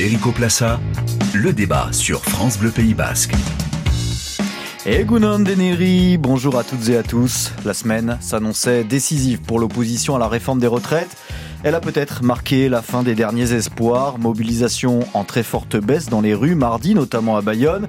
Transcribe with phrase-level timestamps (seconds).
[0.00, 0.80] Erico Plassa,
[1.34, 3.34] le débat sur France Bleu Pays Basque.
[4.86, 7.52] Et Gounon Deneri, bonjour à toutes et à tous.
[7.66, 11.18] La semaine s'annonçait décisive pour l'opposition à la réforme des retraites.
[11.64, 16.22] Elle a peut-être marqué la fin des derniers espoirs, mobilisation en très forte baisse dans
[16.22, 17.86] les rues mardi, notamment à Bayonne,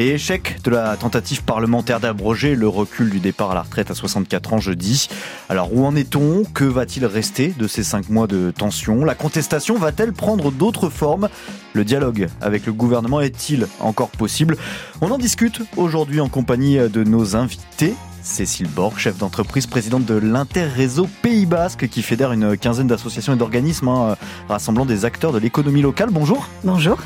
[0.00, 3.94] et échec de la tentative parlementaire d'abroger le recul du départ à la retraite à
[3.94, 5.08] 64 ans jeudi.
[5.50, 6.44] Alors où en est-on?
[6.54, 9.04] Que va-t-il rester de ces cinq mois de tension?
[9.04, 11.28] La contestation va-t-elle prendre d'autres formes?
[11.74, 14.56] Le dialogue avec le gouvernement est-il encore possible?
[15.02, 17.94] On en discute aujourd'hui en compagnie de nos invités.
[18.22, 23.36] Cécile Borg, chef d'entreprise, présidente de l'Interréseau Pays Basque, qui fédère une quinzaine d'associations et
[23.36, 24.16] d'organismes hein,
[24.48, 26.08] rassemblant des acteurs de l'économie locale.
[26.10, 26.46] Bonjour.
[26.64, 26.98] Bonjour.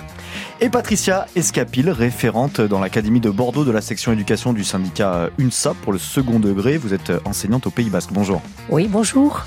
[0.64, 5.74] Et Patricia Escapil, référente dans l'Académie de Bordeaux de la section éducation du syndicat UNSA
[5.82, 6.78] pour le second degré.
[6.78, 8.14] Vous êtes enseignante au Pays Basque.
[8.14, 8.41] Bonjour.
[8.70, 9.42] Oui, bonjour.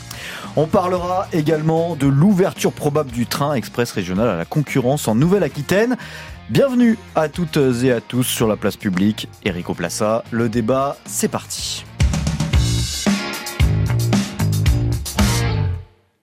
[0.55, 5.98] On parlera également de l'ouverture probable du train express régional à la concurrence en Nouvelle-Aquitaine.
[6.52, 9.27] Bienvenue à toutes et à tous sur la place publique.
[9.44, 11.83] Erico Plassa, le débat, c'est parti.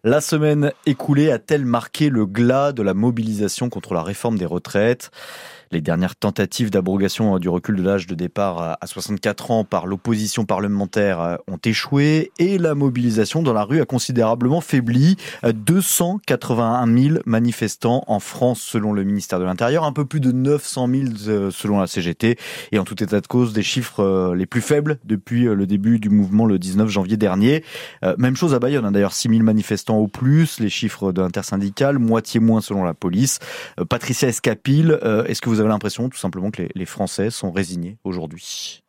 [0.06, 5.10] La semaine écoulée a-t-elle marqué le glas de la mobilisation contre la réforme des retraites?
[5.70, 10.44] Les dernières tentatives d'abrogation du recul de l'âge de départ à 64 ans par l'opposition
[10.44, 15.16] parlementaire ont échoué et la mobilisation dans la rue a considérablement faibli.
[15.42, 20.88] 281 000 manifestants en France selon le ministère de l'Intérieur, un peu plus de 900
[20.88, 22.36] 000 selon la CGT
[22.72, 25.66] et en tout état de cause des chiffres euh, les plus faibles depuis euh, le
[25.66, 27.64] début du mouvement le 19 janvier dernier.
[28.04, 28.92] Euh, même chose à Bayonne, hein.
[28.92, 33.38] d'ailleurs 6 000 manifestants au plus, les chiffres de l'intersyndical, moitié moins selon la police.
[33.88, 37.98] Patricia Escapil, est-ce que vous avez avez l'impression tout simplement que les, Français sont résignés
[38.04, 38.82] aujourd'hui?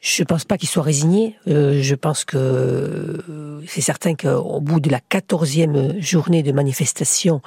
[0.00, 1.36] Je ne pense pas qu'ils soient résignés.
[1.48, 7.42] Euh, je pense que euh, c'est certain qu'au bout de la quatorzième journée de manifestation,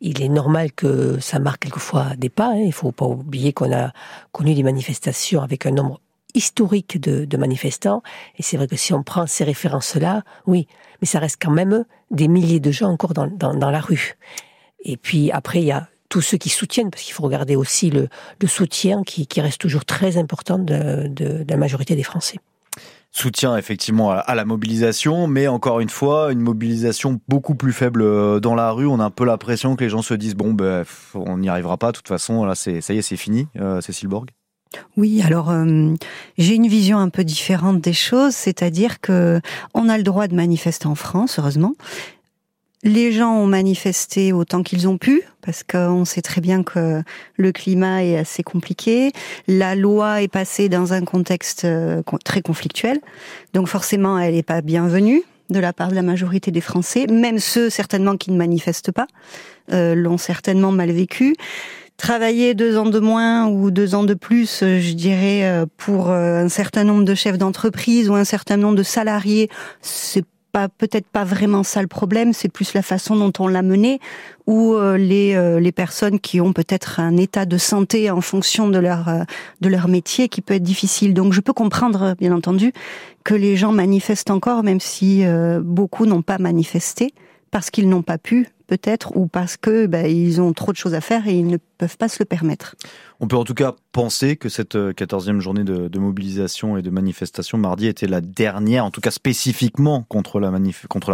[0.00, 2.52] il est normal que ça marque quelquefois des pas.
[2.52, 2.60] Hein.
[2.60, 3.92] Il ne faut pas oublier qu'on a
[4.32, 6.00] connu des manifestations avec un nombre
[6.34, 8.02] historique de, manifestants.
[8.38, 10.66] Et c'est vrai que si on prend ces références-là, oui,
[11.00, 14.16] mais ça reste quand même des milliers de gens encore dans la rue.
[14.80, 17.90] Et puis après, il y a tous ceux qui soutiennent, parce qu'il faut regarder aussi
[17.90, 18.08] le,
[18.46, 22.38] soutien qui, reste toujours très important de, la majorité des Français
[23.10, 28.38] soutien effectivement à, la mobilisation, mais encore une fois, une mobilisation beaucoup plus faible euh,
[28.38, 28.86] dans la rue.
[28.86, 31.78] On a un peu l'impression que les gens se disent bon, ben, on n'y arrivera
[31.78, 31.90] pas.
[31.90, 33.48] De toute façon, là, c'est ça y est, c'est fini.
[33.56, 34.28] Euh, Cécile Borg.
[34.96, 35.94] Oui, alors euh,
[36.36, 39.40] j'ai une vision un peu différente des choses, c'est-à-dire que
[39.74, 41.72] on a le droit de manifester en France, heureusement,
[42.84, 47.02] les gens ont manifesté autant qu'ils ont pu, parce qu'on sait très bien que
[47.36, 49.12] le climat est assez compliqué.
[49.48, 53.00] La loi est passée dans un contexte euh, très conflictuel,
[53.52, 57.38] donc forcément elle n'est pas bienvenue de la part de la majorité des Français, même
[57.38, 59.06] ceux certainement qui ne manifestent pas,
[59.72, 61.34] euh, l'ont certainement mal vécu.
[61.96, 66.48] Travailler deux ans de moins ou deux ans de plus, je dirais, euh, pour un
[66.48, 69.48] certain nombre de chefs d'entreprise ou un certain nombre de salariés,
[69.80, 74.00] c'est peut-être pas vraiment ça le problème, c'est plus la façon dont on l'a mené,
[74.46, 78.68] ou euh, les, euh, les personnes qui ont peut-être un état de santé en fonction
[78.68, 79.22] de leur, euh,
[79.60, 81.14] de leur métier qui peut être difficile.
[81.14, 82.72] Donc je peux comprendre, bien entendu,
[83.24, 85.22] que les gens manifestent encore, même si
[85.60, 87.12] beaucoup n'ont pas manifesté,
[87.50, 90.94] parce qu'ils n'ont pas pu, peut-être, ou parce que bah, ils ont trop de choses
[90.94, 92.76] à faire et ils ne peuvent pas se le permettre.
[93.20, 96.90] On peut en tout cas penser que cette 14e euh, journée de, mobilisation et de
[96.90, 100.50] manifestation mardi était la dernière, en tout cas spécifiquement contre la,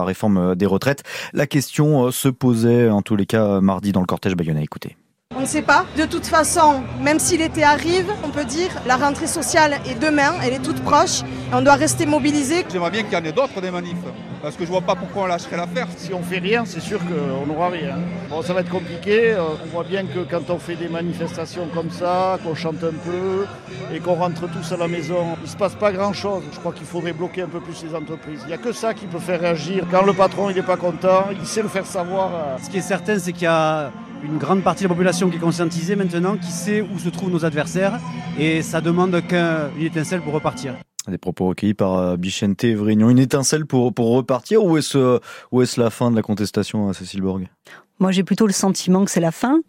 [0.04, 1.02] réforme euh, des retraites.
[1.32, 4.62] La question euh, se posait en tous les cas mardi dans le cortège bayonnais.
[4.62, 4.96] Écoutez.
[5.36, 5.84] On ne sait pas.
[5.96, 10.32] De toute façon, même si l'été arrive, on peut dire la rentrée sociale est demain,
[10.44, 12.64] elle est toute proche et on doit rester mobilisé.
[12.70, 13.96] J'aimerais bien qu'il y en ait d'autres des manifs
[14.44, 15.88] parce que je vois pas pourquoi on lâcherait l'affaire.
[15.96, 17.96] Si on fait rien, c'est sûr qu'on n'aura rien.
[18.28, 19.32] Bon, ça va être compliqué.
[19.32, 22.92] Euh, on voit bien que quand on fait des manifestations comme ça, qu'on chante un
[22.92, 23.46] peu
[23.90, 26.42] et qu'on rentre tous à la maison, il ne se passe pas grand-chose.
[26.52, 28.40] Je crois qu'il faudrait bloquer un peu plus les entreprises.
[28.42, 29.86] Il n'y a que ça qui peut faire réagir.
[29.90, 32.30] Quand le patron n'est pas content, il sait le faire savoir.
[32.34, 32.56] Euh.
[32.62, 33.92] Ce qui est certain, c'est qu'il y a
[34.24, 37.30] une grande partie de la population qui est conscientisée maintenant, qui sait où se trouvent
[37.30, 38.00] nos adversaires,
[38.38, 40.74] et ça demande qu'une étincelle pour repartir.
[41.06, 43.10] Des propos recueillis par euh, Bichente Vrignon.
[43.10, 45.20] Une étincelle pour, pour repartir ou est-ce,
[45.52, 47.46] ou est-ce la fin de la contestation à Cécile Borg?
[48.00, 49.60] Moi, j'ai plutôt le sentiment que c'est la fin.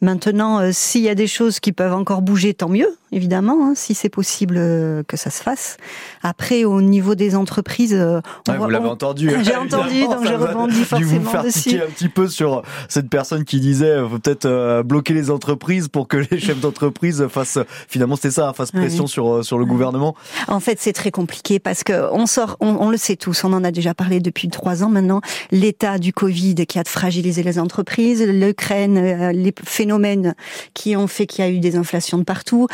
[0.00, 3.72] Maintenant, euh, s'il y a des choses qui peuvent encore bouger, tant mieux, évidemment, hein,
[3.74, 5.76] si c'est possible euh, que ça se fasse.
[6.22, 9.30] Après, au niveau des entreprises, euh, vous l'avez entendu.
[9.42, 11.80] J'ai entendu, donc j'ai rebondi forcément vous faire dessus.
[11.80, 16.18] un petit peu sur cette personne qui disait, faut peut-être bloquer les entreprises pour que
[16.30, 17.58] les chefs d'entreprise fassent,
[17.88, 20.14] finalement, c'était ça, fassent pression sur sur le gouvernement.
[20.46, 23.52] En fait, c'est très compliqué parce que on sort, on, on, le sait tous, on
[23.52, 25.20] en a déjà parlé depuis trois ans maintenant,
[25.50, 27.67] l'état du Covid qui a fragilisé les, entreprises,
[28.26, 30.34] l'Ukraine, euh, les phénomènes
[30.74, 32.66] qui ont fait qu'il y a eu des inflations de partout.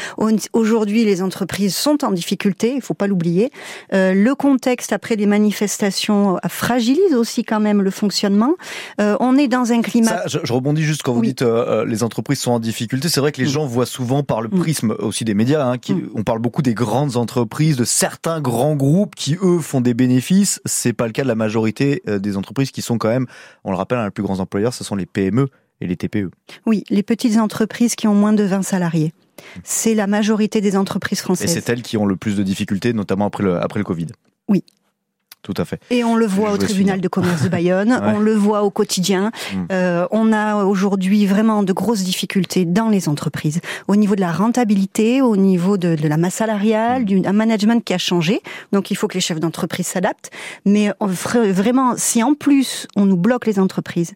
[0.53, 3.51] Aujourd'hui, les entreprises sont en difficulté, il faut pas l'oublier.
[3.93, 8.55] Euh, le contexte après les manifestations fragilise aussi quand même le fonctionnement.
[9.01, 10.23] Euh, on est dans un climat.
[10.27, 11.45] je, rebondis juste quand vous dites
[11.87, 13.09] les entreprises sont en difficulté.
[13.09, 13.53] C'est vrai que les mm.
[13.53, 14.59] gens voient souvent par le mm.
[14.59, 15.65] prisme aussi des médias.
[15.65, 16.11] Hein, qui, mm.
[16.15, 20.61] On parle beaucoup des grandes entreprises, de certains grands groupes qui eux font des bénéfices.
[20.65, 23.27] C'est pas le cas de la majorité des entreprises qui sont quand même,
[23.65, 25.49] on le rappelle, un hein, les plus grands employeurs, ce sont les PME
[25.81, 26.31] et les TPE.
[26.67, 29.13] Oui, les petites entreprises qui ont moins de 20 salariés.
[29.63, 31.51] C'est la majorité des entreprises françaises.
[31.51, 34.07] Et c'est elles qui ont le plus de difficultés, notamment après le, après le Covid.
[34.49, 34.63] Oui,
[35.45, 35.79] tout à fait.
[35.91, 39.31] Et on le voit au tribunal de commerce de Bayonne, on le voit au quotidien.
[39.53, 39.65] Mm.
[39.73, 44.33] Euh, on a aujourd'hui vraiment de grosses difficultés dans les entreprises, au niveau de la
[44.33, 47.21] rentabilité, au niveau de, la masse salariale, mm.
[47.21, 48.41] d'un management qui a changé.
[48.73, 50.31] Donc il faut que les chefs d'entreprise s'adaptent.
[50.65, 54.15] Mais vraiment, si en plus on nous bloque les entreprises,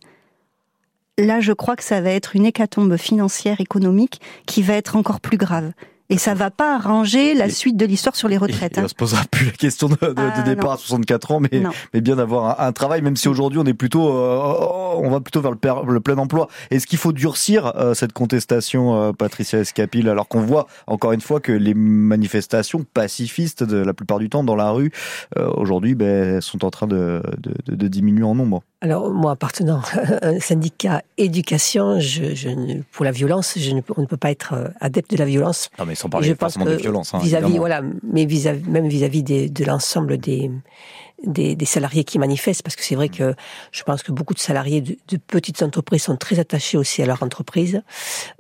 [1.25, 5.21] là je crois que ça va être une hécatombe financière, économique, qui va être encore
[5.21, 5.73] plus grave.
[6.11, 8.79] Et ça va pas arranger la suite de l'histoire sur les retraites.
[8.79, 8.83] Hein.
[8.85, 11.63] On se posera plus la question de, de, ah, départ à 64 ans, mais,
[11.93, 15.43] mais bien d'avoir un, travail, même si aujourd'hui on est plutôt, euh, on va plutôt
[15.43, 16.49] vers le, le plein emploi.
[16.71, 21.21] Est-ce qu'il faut durcir euh, cette contestation, euh, Patricia Escapil, alors qu'on voit encore une
[21.21, 24.91] fois que les manifestations pacifistes, de la plupart du temps dans la rue,
[25.37, 27.23] aujourd'hui, ben, sont en train de
[27.67, 28.63] diminuer en nombre?
[28.81, 29.81] Alors moi, appartenant
[30.23, 32.49] à un syndicat éducation, je, je
[32.93, 35.69] pour la violence, je ne, on ne peut pas être euh, adepte de la violence.
[35.79, 37.13] Non, mais sans parler forcément de violence.
[37.13, 40.51] Hein, vis-à-vis, voilà, mais vis même vis-à-vis de l'ensemble des,
[41.25, 43.35] des, des, salariés qui manifestent, parce que c'est vrai que
[43.73, 47.07] je pense que beaucoup de salariés de, de, petites entreprises sont très attachés aussi à
[47.07, 47.83] leur entreprise,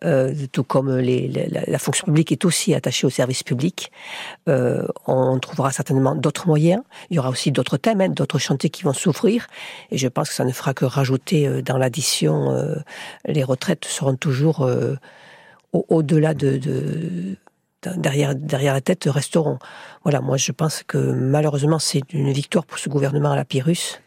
[0.04, 3.90] euh, tout comme les, la, la, fonction publique est aussi attachée au service public.
[4.48, 6.82] Euh, on trouvera certainement d'autres moyens.
[7.10, 9.48] Il y aura aussi d'autres thèmes, hein, d'autres chantiers qui vont s'ouvrir,
[9.90, 12.50] et je pense que ça ne fera que rajouter euh, dans l'addition.
[12.52, 12.76] Euh,
[13.26, 14.94] les retraites seront toujours euh,
[15.72, 17.36] au-delà de, de
[17.96, 19.58] derrière, derrière la tête resteront.
[20.02, 24.00] Voilà, moi je pense que malheureusement c'est une victoire pour ce gouvernement à la Pyrrhus,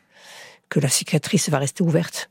[0.70, 2.30] que la cicatrice va rester ouverte.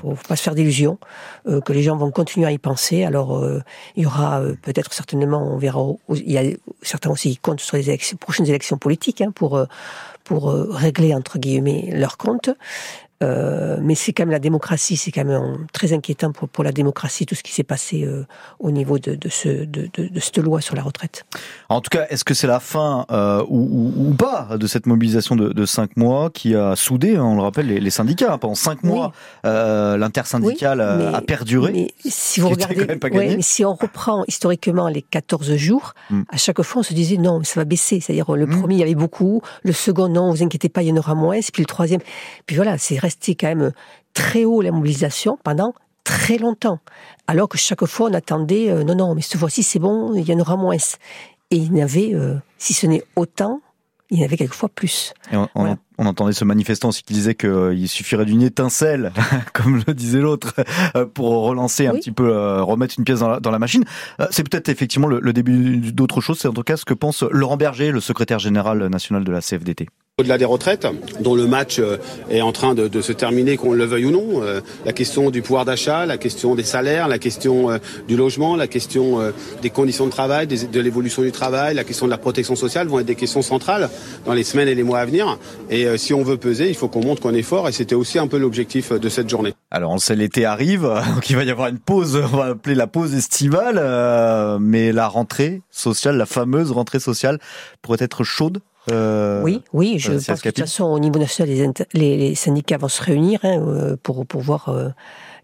[0.00, 0.98] Faut, faut pas se faire d'illusions,
[1.46, 3.04] euh, que les gens vont continuer à y penser.
[3.04, 3.60] Alors euh,
[3.94, 5.84] il y aura euh, peut-être certainement, on verra,
[6.14, 6.44] il y a
[6.80, 9.64] certains aussi qui comptent sur les élections, prochaines élections politiques hein, pour
[10.24, 12.50] pour régler entre guillemets leurs comptes.
[13.22, 16.72] Euh, mais c'est quand même la démocratie, c'est quand même très inquiétant pour, pour la
[16.72, 18.26] démocratie, tout ce qui s'est passé euh,
[18.58, 21.24] au niveau de, de, ce, de, de, de, cette loi sur la retraite.
[21.68, 25.36] En tout cas, est-ce que c'est la fin euh, ou, ou, pas de cette mobilisation
[25.36, 28.54] de, de cinq mois qui a soudé, hein, on le rappelle, les, les syndicats Pendant
[28.54, 29.12] cinq mois,
[29.46, 31.72] euh, l'intersyndicale a perduré.
[31.72, 36.22] Mais si vous regardez, ouais, mais si on reprend historiquement les 14 jours, hmm.
[36.28, 38.00] à chaque fois on se disait non, ça va baisser.
[38.00, 38.60] C'est-à-dire le hmm.
[38.60, 41.14] premier il y avait beaucoup, le second non, vous inquiétez pas, il y en aura
[41.14, 42.00] moins, puis le troisième,
[42.46, 43.72] puis voilà, c'est resté quand même
[44.14, 45.74] très haut la mobilisation pendant
[46.04, 46.80] très longtemps.
[47.26, 50.28] Alors que chaque fois on attendait, euh, non, non, mais cette fois-ci c'est bon, il
[50.28, 50.76] y en aura moins.
[51.50, 53.60] Et il y avait, euh, si ce n'est autant,
[54.10, 55.14] il y en avait quelquefois plus.
[55.32, 59.12] on, on, entendait ce manifestant aussi qui disait qu'il suffirait d'une étincelle,
[59.54, 60.54] comme le disait l'autre,
[60.96, 63.84] euh, pour relancer un petit peu, remettre une pièce dans la, machine.
[64.30, 66.38] C'est peut-être effectivement le, le début d'autre chose.
[66.38, 69.40] C'est en tout cas ce que pense Laurent Berger, le secrétaire général national de la
[69.40, 69.88] CFDT.
[70.22, 70.86] Au-delà des retraites,
[71.18, 71.96] dont le match euh,
[72.30, 75.42] est en train de, se terminer, qu'on le veuille ou non, euh, la question du
[75.42, 79.18] pouvoir d'achat, la question des salaires, la question euh, du logement, la question
[79.62, 83.00] des conditions de travail, de l'évolution du travail, la question de la protection sociale vont
[83.00, 83.90] être des questions centrales
[84.24, 85.38] dans les semaines et les mois à venir.
[85.70, 88.20] Et si on veut peser, il faut qu'on montre qu'on est fort et c'était aussi
[88.20, 89.54] un peu l'objectif de cette journée.
[89.72, 90.82] Alors on sait l'été arrive,
[91.14, 93.80] donc il va y avoir une pause, on va appeler la pause estivale,
[94.60, 97.40] mais la rentrée sociale, la fameuse rentrée sociale
[97.82, 101.54] pourrait être chaude euh, oui, oui, je pense que de toute façon, au niveau national,
[101.94, 104.88] les, les, syndicats vont se réunir hein, euh, pour, pour voir euh,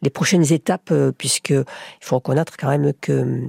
[0.02, 1.64] les prochaines étapes, puisque il
[2.00, 3.40] faut reconnaître quand même que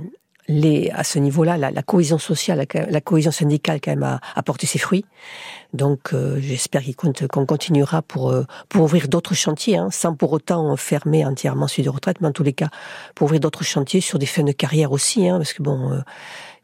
[0.48, 4.44] les, à ce niveau-là, la, la, cohésion sociale, la, cohésion syndicale, quand même, a, a
[4.44, 5.06] porté ses fruits.
[5.74, 6.82] Donc, j'espère
[7.30, 8.34] qu'on continuera pour
[8.68, 12.32] pour ouvrir d'autres chantiers, hein, sans pour autant fermer entièrement celui de retraite, mais en
[12.32, 12.70] tous les cas,
[13.14, 16.02] pour ouvrir d'autres chantiers sur des fins de carrière aussi, hein, parce que bon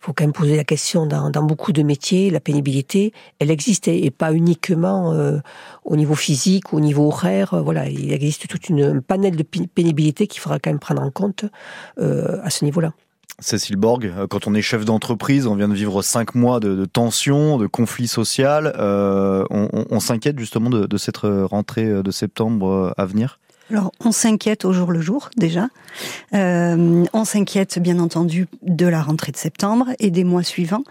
[0.06, 4.12] faut quand même poser la question dans, beaucoup de métiers, la pénibilité, elle existe et
[4.12, 5.40] pas uniquement euh,
[5.84, 7.56] au niveau physique, au niveau horaire.
[7.56, 11.02] Euh, voilà, il existe toute une un panel de pénibilité qu'il faudra quand même prendre
[11.02, 11.46] en compte
[11.98, 12.94] euh, à ce niveau-là.
[13.40, 17.58] Cécile Borg, quand on est chef d'entreprise, on vient de vivre cinq mois de, tensions,
[17.58, 18.46] de conflits sociaux.
[19.50, 23.40] On s'inquiète justement de, de, cette rentrée de septembre à venir?
[23.72, 25.70] Alors, on s'inquiète au jour le jour déjà.
[26.36, 30.84] Euh, on s'inquiète bien entendu de la rentrée de septembre et des mois suivants.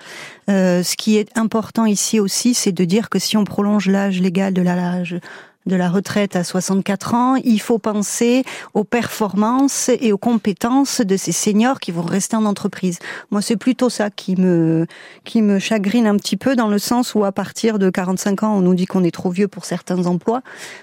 [0.51, 4.21] Euh, ce qui est important ici aussi, c'est de dire que si on prolonge l'âge
[4.21, 5.21] légal de l'âge
[5.67, 8.45] de la retraite à 64 ans, il faut penser
[8.75, 12.99] aux performances et aux compétences de ces seniors qui vont rester en entreprise.
[13.31, 14.87] Moi, c'est plutôt ça qui me
[15.25, 18.55] qui me chagrine un petit peu dans le sens où à partir de 45 ans,
[18.57, 20.43] on nous dit qu'on est trop vieux pour certains emplois.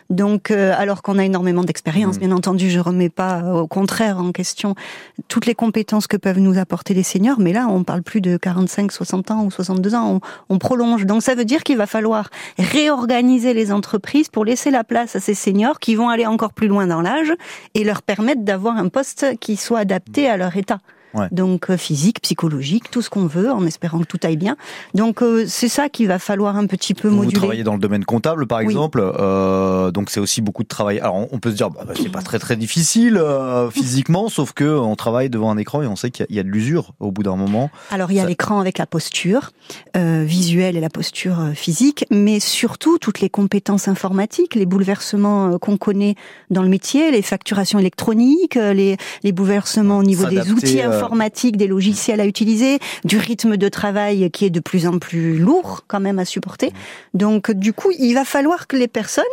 [0.10, 2.20] Donc, euh, alors qu'on a énormément d'expérience, mmh.
[2.20, 4.76] bien entendu, je remets pas au contraire en question
[5.28, 8.38] toutes les compétences que peuvent nous apporter les seniors, mais là, on parle plus de
[8.38, 10.20] 45, 60 ans ou 62 ans,
[10.50, 11.06] on, on prolonge.
[11.06, 15.20] Donc, ça veut dire qu'il va falloir réorganiser les entreprises pour laisser la place à
[15.20, 17.34] ces seniors qui vont aller encore plus loin dans l'âge
[17.74, 20.80] et leur permettre d'avoir un poste qui soit adapté à leur état.
[21.32, 24.56] Donc euh, physique, psychologique, tout ce qu'on veut, en espérant que tout aille bien.
[24.94, 27.34] Donc euh, c'est ça qu'il va falloir un petit peu moduler.
[27.34, 31.00] Vous travaillez dans le domaine comptable, par exemple, euh, donc c'est aussi beaucoup de travail.
[31.00, 34.54] Alors on peut se dire, bah, bah, c'est pas très très difficile euh, physiquement, sauf
[34.54, 37.12] que on travaille devant un écran et on sait qu'il y, a de l'usure au
[37.12, 37.70] bout d'un moment.
[37.92, 39.52] Alors il y a l'écran avec la posture
[39.96, 46.16] visuelle et la posture physique, mais surtout toutes les compétences informatiques, les bouleversements qu'on connaît
[46.50, 51.68] dans le métier, les facturations électroniques, les, les bouleversements au niveau des outils informatique, des
[51.68, 56.00] logiciels à utiliser, du rythme de travail qui est de plus en plus lourd quand
[56.00, 56.72] même à supporter.
[57.14, 59.24] Donc du coup, il va falloir que les personnes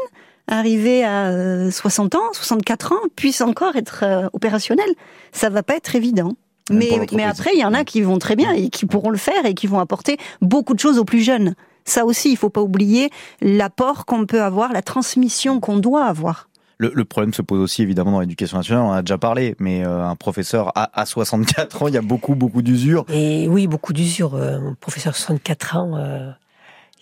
[0.48, 4.94] arrivées à 60 euh, ans, 64 ans, puissent encore être euh, opérationnelles.
[5.32, 6.34] Ça va pas être évident.
[6.70, 9.18] Mais, mais après, il y en a qui vont très bien et qui pourront le
[9.18, 11.54] faire et qui vont apporter beaucoup de choses aux plus jeunes.
[11.84, 13.08] Ça aussi, il faut pas oublier
[13.40, 16.47] l'apport qu'on peut avoir, la transmission qu'on doit avoir.
[16.78, 19.84] Le, problème se pose aussi évidemment dans l'éducation nationale, on en a déjà parlé, mais
[19.84, 23.04] euh, un professeur à, 64 ans, il y a beaucoup, beaucoup d'usure.
[23.12, 24.36] Et oui, beaucoup d'usure.
[24.36, 26.30] Euh, un professeur à 64 ans, euh,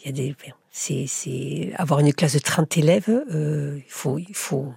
[0.01, 0.37] il y a des...
[0.71, 4.19] C'est avoir une classe de 30 élèves, il faut...
[4.19, 4.73] Il faut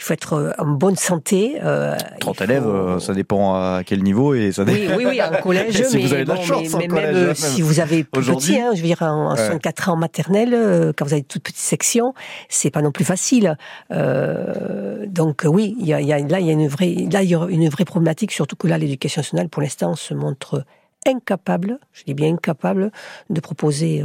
[0.00, 1.58] il faut être euh, en bonne santé.
[1.62, 4.96] Euh, 30 élèves, euh, ça dépend à quel niveau et ça dépend...
[4.96, 5.82] Oui, oui, oui, en collège.
[5.82, 8.58] si mais, vous avez de la chance, mais, même, euh, si vous avez plus petit,
[8.58, 12.14] hein, je veux dire, en, 64 ans en maternelle, quand vous avez toute petite section,
[12.48, 13.58] c'est pas non plus facile.
[13.92, 17.22] Euh, donc oui, il y a, y a, là, il y a une vraie, là,
[17.22, 20.64] il y a une vraie problématique, surtout que là, l'éducation nationale, pour l'instant, se montre
[21.06, 22.90] incapable, je dis bien incapable,
[23.28, 24.02] de proposer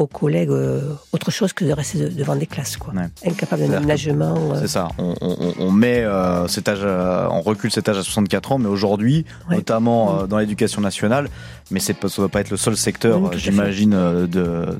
[0.00, 0.80] aux collègues euh,
[1.12, 2.92] autre chose que de rester devant des classes, quoi.
[3.24, 4.34] Incapable d'aménagement.
[4.52, 4.60] Euh.
[4.60, 4.88] C'est ça.
[4.98, 10.26] On, met euh, cet âge, on recule cet âge à 64 ans, mais aujourd'hui, notamment
[10.26, 11.28] dans l'éducation nationale,
[11.70, 14.26] mais ça ne doit pas être le seul secteur, j'imagine, de,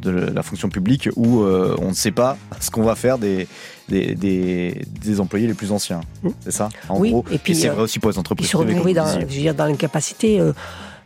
[0.01, 3.47] de, la fonction publique où on ne sait pas ce qu'on va faire des,
[3.89, 6.01] des, des, employés les plus anciens.
[6.41, 7.11] C'est ça, en oui.
[7.11, 7.25] gros.
[7.31, 8.47] Et puis c'est vrai aussi pour les entreprises.
[8.47, 10.41] Ils se dans, je veux dire, dans l'incapacité.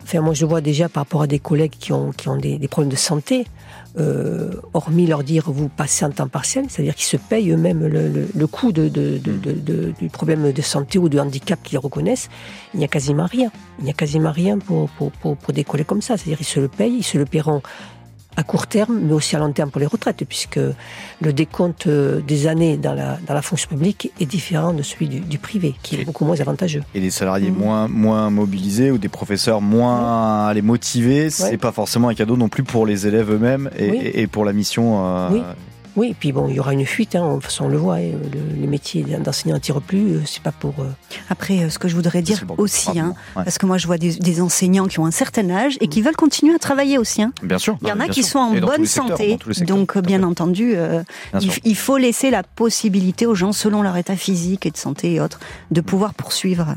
[0.04, 2.58] Enfin, moi, je vois déjà par rapport à des collègues qui ont, qui ont des,
[2.58, 3.46] des problèmes de santé,
[3.96, 8.46] euh, hormis leur dire vous passez en temps partiel, c'est-à-dire qu'ils se payent eux-mêmes le,
[8.46, 12.28] coût de, de, de, du problème de santé ou de handicap qu'ils reconnaissent,
[12.72, 13.50] il n'y a quasiment rien.
[13.78, 15.36] Il n'y a quasiment rien pour, pour, pour,
[15.86, 16.16] comme ça.
[16.16, 17.62] C'est-à-dire qu'ils se le payent, ils se le paieront
[18.36, 20.58] à court terme, mais aussi à long terme pour les retraites, puisque
[21.20, 25.08] le décompte euh, des années dans la, dans la fonction publique est différent de celui
[25.08, 26.82] du, privé, qui est beaucoup moins avantageux.
[26.94, 27.58] Et des salariés mmh.
[27.58, 32.36] moins, moins mobilisés ou des professeurs moins à les motiver, c'est pas forcément un cadeau
[32.36, 35.04] non plus pour les élèves eux-mêmes et, et, pour la mission.
[35.06, 35.42] Euh, oui,
[36.02, 37.96] et puis bon, il y aura une fuite, hein, de toute façon on le voit,
[37.96, 38.12] hein,
[38.58, 40.74] les métiers d'enseignant tirent plus, euh, c'est pas pour...
[40.80, 40.90] Euh,
[41.30, 44.40] Après, euh, ce que je voudrais dire aussi, hein, parce que moi je vois des,
[44.40, 47.22] enseignants qui ont un certain âge et qui veulent continuer à travailler aussi.
[47.22, 47.32] Hein.
[47.42, 47.78] Bien sûr.
[47.82, 50.74] Il y en a qui sont en bonne santé, donc bien entendu,
[51.64, 55.20] il, faut laisser la possibilité aux gens, selon leur état physique et de santé et
[55.20, 55.38] autres,
[55.70, 56.74] de pouvoir poursuivre.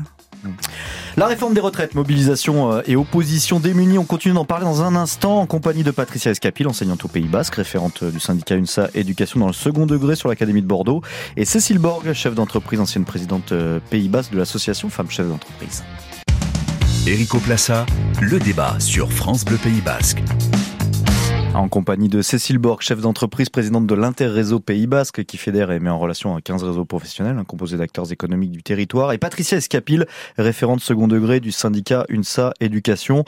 [1.18, 4.94] La réforme des retraites, mobilisation euh, et opposition démunie, on continue d'en parler dans un
[4.94, 9.40] instant en compagnie de Patricia Escapil, enseignante au Pays Basque, référente du syndicat UNSA Éducation
[9.40, 11.02] dans le second degré sur l'Académie de Bordeaux,
[11.36, 15.82] et Cécile Borg, chef d'entreprise, ancienne présidente euh, Pays Basque de l'association Femmes Chefs d'entreprise.
[17.04, 17.84] Erico Plassa,
[18.20, 20.22] le débat sur France Bleu Pays Basque
[21.54, 25.80] en compagnie de Cécile Borg, chef d'entreprise, présidente de l'Interréseau Pays Basque, qui fédère et
[25.80, 30.06] met en relation 15 réseaux professionnels, un composé d'acteurs économiques du territoire, et Patricia Escapil,
[30.36, 33.24] référente second degré du syndicat UNSA Éducation.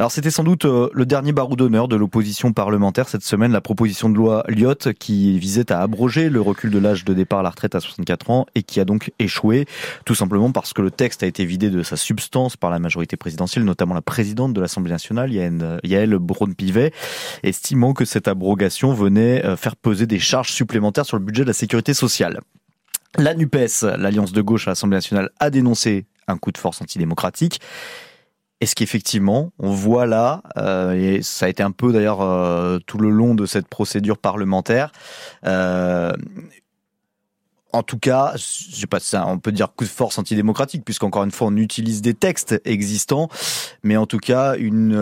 [0.00, 3.60] Alors c'était sans doute euh, le dernier barreau d'honneur de l'opposition parlementaire cette semaine, la
[3.60, 7.42] proposition de loi Lyotte qui visait à abroger le recul de l'âge de départ à
[7.42, 9.66] la retraite à 64 ans et qui a donc échoué,
[10.04, 13.16] tout simplement parce que le texte a été vidé de sa substance par la majorité
[13.16, 16.92] présidentielle, notamment la présidente de l'Assemblée nationale, Yael Braun-Pivet,
[17.42, 21.48] estimant que cette abrogation venait euh, faire peser des charges supplémentaires sur le budget de
[21.48, 22.38] la sécurité sociale.
[23.16, 27.58] La NUPES, l'alliance de gauche à l'Assemblée nationale, a dénoncé un coup de force antidémocratique.
[28.60, 32.98] Est-ce qu'effectivement, on voit là, euh, et ça a été un peu d'ailleurs euh, tout
[32.98, 34.92] le long de cette procédure parlementaire,
[37.70, 41.22] en tout cas, je sais pas, ça, on peut dire coup de force antidémocratique, puisqu'encore
[41.24, 43.28] une fois, on utilise des textes existants,
[43.82, 44.96] mais en tout cas, une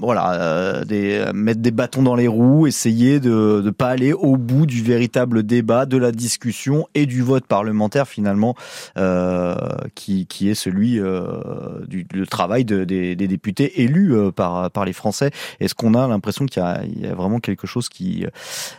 [0.00, 4.36] voilà, euh, des, mettre des bâtons dans les roues, essayer de ne pas aller au
[4.36, 8.54] bout du véritable débat, de la discussion et du vote parlementaire finalement,
[8.98, 9.54] euh,
[9.94, 14.70] qui, qui est celui euh, du le travail de, des, des, députés élus euh, par,
[14.70, 15.30] par les Français.
[15.60, 18.26] Est-ce qu'on a l'impression qu'il y, y, a vraiment quelque chose qui,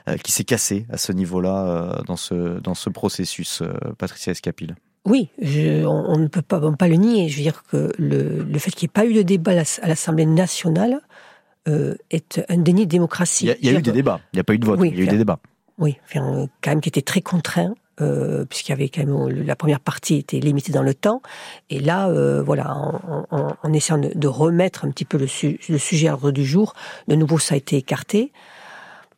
[0.07, 3.63] euh, qui s'est cassé à ce niveau-là euh, dans, ce, dans ce processus,
[3.97, 4.75] Patricia Escapil?
[5.05, 7.27] Oui, je, on, ne peut pas, on pas le nier.
[7.27, 9.87] Je veux dire que le, le fait qu'il n'y ait pas eu de débat à
[9.87, 11.01] l'Assemblée nationale
[11.67, 13.45] euh, est un déni de démocratie.
[13.45, 14.65] Il y a, il y a eu des débats, il n'y a pas eu de
[14.65, 15.39] vote, oui, il y a eu des débats.
[15.77, 17.73] Oui, enfin, quand même qui était très contraint.
[17.99, 21.21] Euh, puisqu'il y avait quand même la première partie était limitée dans le temps
[21.69, 25.27] et là euh, voilà en, en, en, essayant de, de, remettre un petit peu le,
[25.27, 26.73] su le sujet à l'ordre du jour
[27.09, 28.31] de nouveau ça a été écarté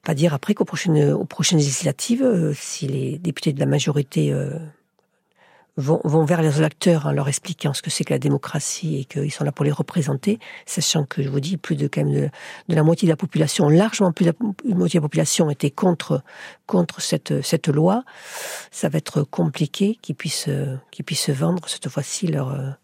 [0.04, 4.34] pas dire après qu'aux prochaines aux prochaines législatives euh, si les députés de la majorité
[4.34, 4.58] euh,
[5.78, 9.06] vont, vont vers les acteurs en leur expliquant ce que c'est que la démocratie et
[9.06, 12.14] qu'ils sont là pour les représenter, sachant que je vous dis plus de quand même
[12.14, 14.34] de, la moitié de la population, largement plus de
[14.66, 16.22] la moitié de la population était contre
[16.68, 18.04] contre cette cette loi,
[18.72, 20.50] ça va être compliqué qu'ils puissent
[20.92, 22.78] qu'ils puissent vendre cette fois-ci leur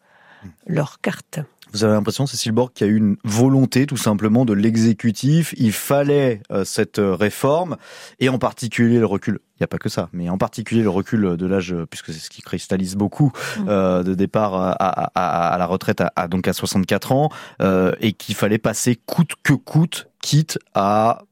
[0.68, 1.40] leur carte.
[1.72, 5.54] Vous avez l'impression, Cécile Borg, qu'il y a eu une volonté tout simplement de l'exécutif.
[5.58, 7.78] Il fallait euh, cette réforme
[8.20, 9.40] et en particulier le recul.
[9.56, 12.20] Il n'y a pas que ça, mais en particulier le recul de l'âge, puisque c'est
[12.20, 13.32] ce qui cristallise beaucoup,
[13.68, 17.30] euh, de départ à, à, à, la retraite à, à, donc à 64 ans,
[17.62, 21.24] euh, et qu'il fallait passer coûte que coûte, quitte à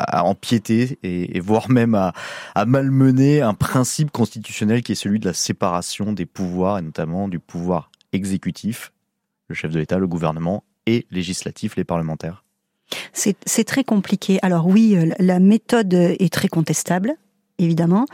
[0.00, 2.14] à empiéter et, et voire même à,
[2.54, 7.28] à, malmener un principe constitutionnel qui est celui de la séparation des pouvoirs et notamment
[7.28, 8.92] du pouvoir exécutif
[9.48, 12.44] le chef de l'État, le gouvernement et législatif, les parlementaires
[13.12, 14.38] C'est très compliqué.
[14.42, 17.14] Alors oui, la méthode est très contestable,
[17.58, 18.06] évidemment.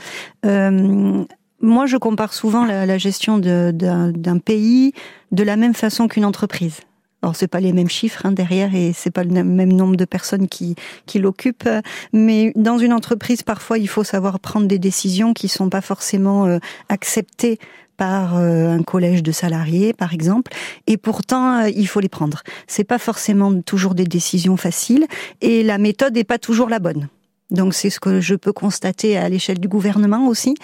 [0.45, 1.25] Euh,
[1.61, 4.93] moi, je compare souvent la gestion d'un pays
[5.33, 6.81] de la même façon qu'une entreprise.
[7.23, 10.05] Alors c'est pas les mêmes chiffres hein, derrière et c'est pas le même nombre de
[10.05, 11.69] personnes qui qui l'occupent,
[12.13, 16.47] mais dans une entreprise parfois il faut savoir prendre des décisions qui sont pas forcément
[16.47, 16.59] euh,
[16.89, 17.59] acceptées
[17.97, 20.53] par euh, un collège de salariés, par exemple,
[20.87, 22.43] et pourtant euh, il faut les prendre.
[22.67, 25.07] C'est pas forcément toujours des décisions faciles,
[25.41, 27.09] et la méthode n'est pas toujours la bonne.
[27.51, 30.57] Donc c'est ce que je peux constater à l'échelle du gouvernement aussi.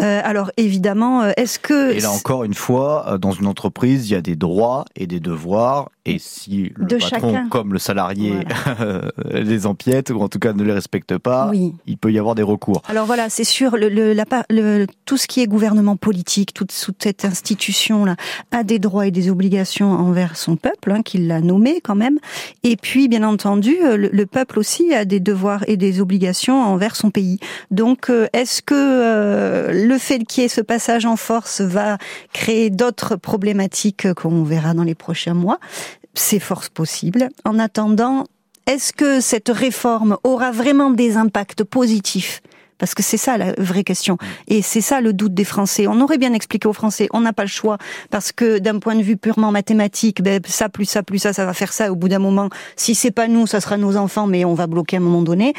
[0.00, 1.92] Euh, alors évidemment, euh, est-ce que...
[1.92, 5.18] Et là encore une fois, dans une entreprise, il y a des droits et des
[5.18, 5.90] devoirs.
[6.08, 7.48] Et si le de patron, chacun.
[7.48, 8.34] comme le salarié,
[8.76, 9.10] voilà.
[9.32, 11.74] les empiète ou en tout cas ne les respecte pas, oui.
[11.86, 12.82] il peut y avoir des recours.
[12.88, 16.72] Alors voilà, c'est sûr, le, le, la, le, tout ce qui est gouvernement politique, toute,
[16.84, 18.16] toute cette institution-là,
[18.52, 22.18] a des droits et des obligations envers son peuple, hein, qu'il l'a nommé quand même.
[22.62, 26.96] Et puis, bien entendu, le, le peuple aussi a des devoirs et des obligations envers
[26.96, 27.38] son pays.
[27.70, 31.98] Donc, euh, est-ce que euh, le fait qu'il y ait ce passage en force va
[32.32, 35.58] créer d'autres problématiques qu'on verra dans les prochains mois?
[36.14, 37.28] C'est fort possible.
[37.44, 38.24] En attendant,
[38.66, 42.42] est-ce que cette réforme aura vraiment des impacts positifs?
[42.78, 44.18] Parce que c'est ça la vraie question.
[44.46, 45.86] Et c'est ça le doute des Français.
[45.88, 47.78] On aurait bien expliqué aux Français, on n'a pas le choix,
[48.10, 51.44] parce que d'un point de vue purement mathématique, ben, ça plus ça plus ça, ça
[51.44, 51.90] va faire ça.
[51.90, 54.66] Au bout d'un moment, si c'est pas nous, ça sera nos enfants, mais on va
[54.66, 55.54] bloquer à un moment donné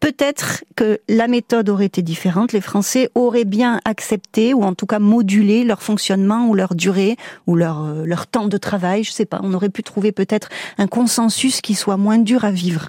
[0.00, 2.52] peut-être que la méthode aurait été différente.
[2.52, 7.16] Les Français auraient bien accepté ou en tout cas modulé leur fonctionnement ou leur durée
[7.46, 9.04] ou leur, euh, leur temps de travail.
[9.04, 9.40] Je sais pas.
[9.42, 12.88] On aurait pu trouver peut-être un consensus qui soit moins dur à vivre.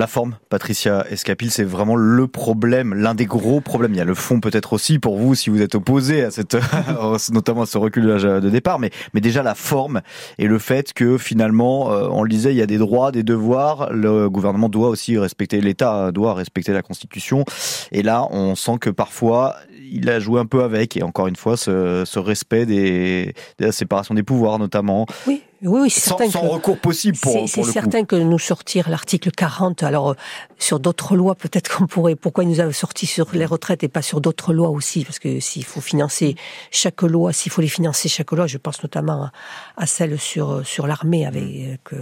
[0.00, 3.92] La forme, Patricia Escapil, c'est vraiment le problème, l'un des gros problèmes.
[3.92, 6.56] Il y a le fond peut-être aussi pour vous si vous êtes opposé à cette,
[7.32, 10.00] notamment à ce recul de départ, mais, mais déjà la forme
[10.38, 13.22] et le fait que finalement, euh, on le disait, il y a des droits, des
[13.22, 13.92] devoirs.
[13.92, 17.44] Le gouvernement doit aussi respecter, l'État doit respecter la Constitution.
[17.92, 19.56] Et là, on sent que parfois,
[19.92, 20.96] il a joué un peu avec.
[20.96, 25.04] Et encore une fois, ce, respect des, de la séparation des pouvoirs, notamment.
[25.26, 25.42] Oui.
[25.62, 29.30] Oui, oui, c'est certain sans que, recours possible pour, C'est certain que nous sortir l'article
[29.30, 30.16] 40, alors
[30.58, 33.88] sur d'autres lois, peut-être qu'on pourrait, pourquoi il nous a sorti sur les retraites et
[33.88, 36.36] pas sur d'autres lois aussi, parce que s'il faut financer
[36.70, 39.32] chaque loi, s'il faut les financer chaque loi, je pense notamment à,
[39.76, 41.76] à celle sur, sur l'armée avec Mmh.
[41.84, 41.96] que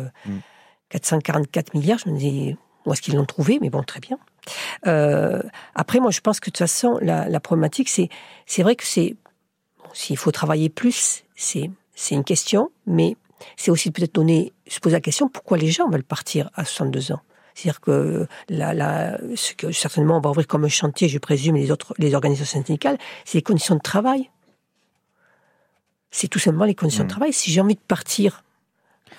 [0.90, 4.18] 444 milliards, je me dis, où est-ce qu'ils l'ont trouvé, mais bon, très bien.
[4.86, 5.42] Euh,
[5.74, 8.08] après, moi, je pense que de toute façon, la, la problématique, c'est,
[8.46, 9.16] c'est vrai que c'est,
[9.78, 13.16] bon, s'il faut travailler plus, c'est, c'est une question, mais
[13.56, 17.12] c'est aussi peut-être donner, se poser la question pourquoi les gens veulent partir à 62
[17.12, 17.20] ans?
[17.54, 21.92] C'est-à-dire que, ce que certainement on va ouvrir comme un chantier, je présume, les autres,
[21.98, 24.30] les organisations syndicales, c'est les conditions de travail.
[26.10, 27.08] C'est tout simplement les conditions mmh.
[27.08, 27.32] de travail.
[27.32, 28.44] Si j'ai envie de partir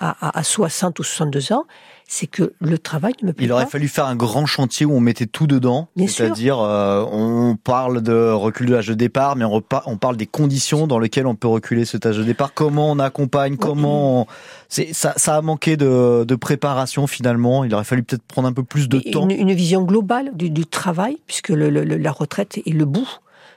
[0.00, 1.64] à, à 60 ou 62 ans,
[2.08, 3.70] c'est que le travail ne me plaît Il aurait pas.
[3.70, 8.30] fallu faire un grand chantier où on mettait tout dedans, c'est-à-dire euh, on parle de
[8.32, 11.46] recul de l'âge de départ, mais on, on parle des conditions dans lesquelles on peut
[11.48, 14.26] reculer cet âge de départ, comment on accompagne, comment on...
[14.68, 17.62] ça, ça a manqué de, de préparation finalement.
[17.64, 19.28] Il aurait fallu peut-être prendre un peu plus de Et temps.
[19.28, 22.86] Une, une vision globale du, du travail, puisque le- le- le- la retraite est le
[22.86, 23.08] bout.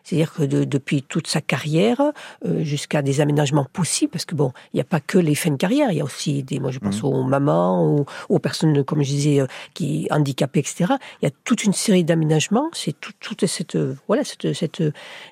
[0.03, 2.01] C'est-à-dire que de- depuis toute sa carrière
[2.45, 5.51] euh, jusqu'à des aménagements possibles, parce que bon, il n'y a pas que les fins
[5.51, 7.09] de carrière, il y a aussi des, moi je pense Mhm.
[7.09, 10.93] aux mamans, ou aux personnes, comme je disais, euh, qui handicapées, etc.
[11.21, 12.69] Il y a toute une série d'aménagements.
[12.73, 14.83] C'est tout, toute cette, euh, voilà, cette, cette,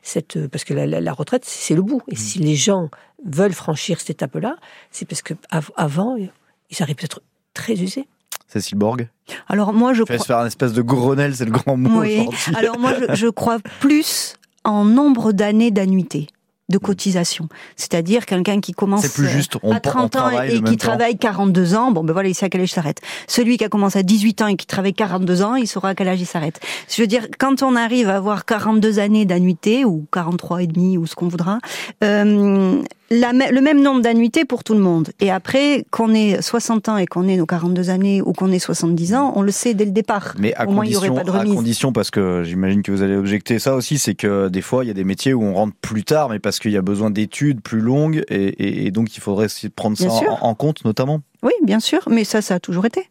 [0.04, 2.02] cette, parce que la, la- la retraite, c'est le bout.
[2.08, 2.90] Et si les gens
[3.26, 4.56] veulent franchir cette étape-là,
[4.92, 7.22] c'est parce que av- avant, ils arrivent peut-être
[7.54, 8.08] très usés.
[8.48, 9.08] Cécile Borg,
[9.48, 10.18] Alors moi, je crois.
[10.18, 12.28] se faire un espèce de Grenelle, c'est le grand mot Oui.
[12.56, 16.28] Alors moi, je, je crois plus en nombre d'années d'annuité
[16.72, 17.48] de cotisation.
[17.76, 20.88] C'est-à-dire quelqu'un qui commence C'est plus juste, on, à 30 on ans et qui temps.
[20.88, 23.02] travaille 42 ans, bon ben voilà, il sait à quel âge il s'arrête?
[23.28, 25.96] Celui qui a commencé à 18 ans et qui travaille 42 ans, il saura à
[25.96, 26.60] quel âge il s'arrête.
[26.90, 30.98] Je veux dire, quand on arrive à avoir 42 années d'annuité, ou 43 et demi,
[30.98, 31.60] ou ce qu'on voudra,
[32.04, 35.10] euh, la, le même nombre d'annuités pour tout le monde.
[35.20, 38.58] Et après, qu'on ait 60 ans et qu'on ait nos 42 années, ou qu'on ait
[38.58, 40.34] 70 ans, on le sait dès le départ.
[40.40, 42.82] Mais à Au moins, il y aurait condition, pas de à condition, parce que j'imagine
[42.82, 45.34] que vous allez objecter ça aussi, c'est que des fois, il y a des métiers
[45.34, 48.36] où on rentre plus tard, mais parce qu'il y a besoin d'études plus longues, et,
[48.48, 51.20] et- et donc il faudrait prendre ça Bien en, en compte, notamment.
[51.44, 53.08] Oui, bien sûr, mais ça, ça a toujours été.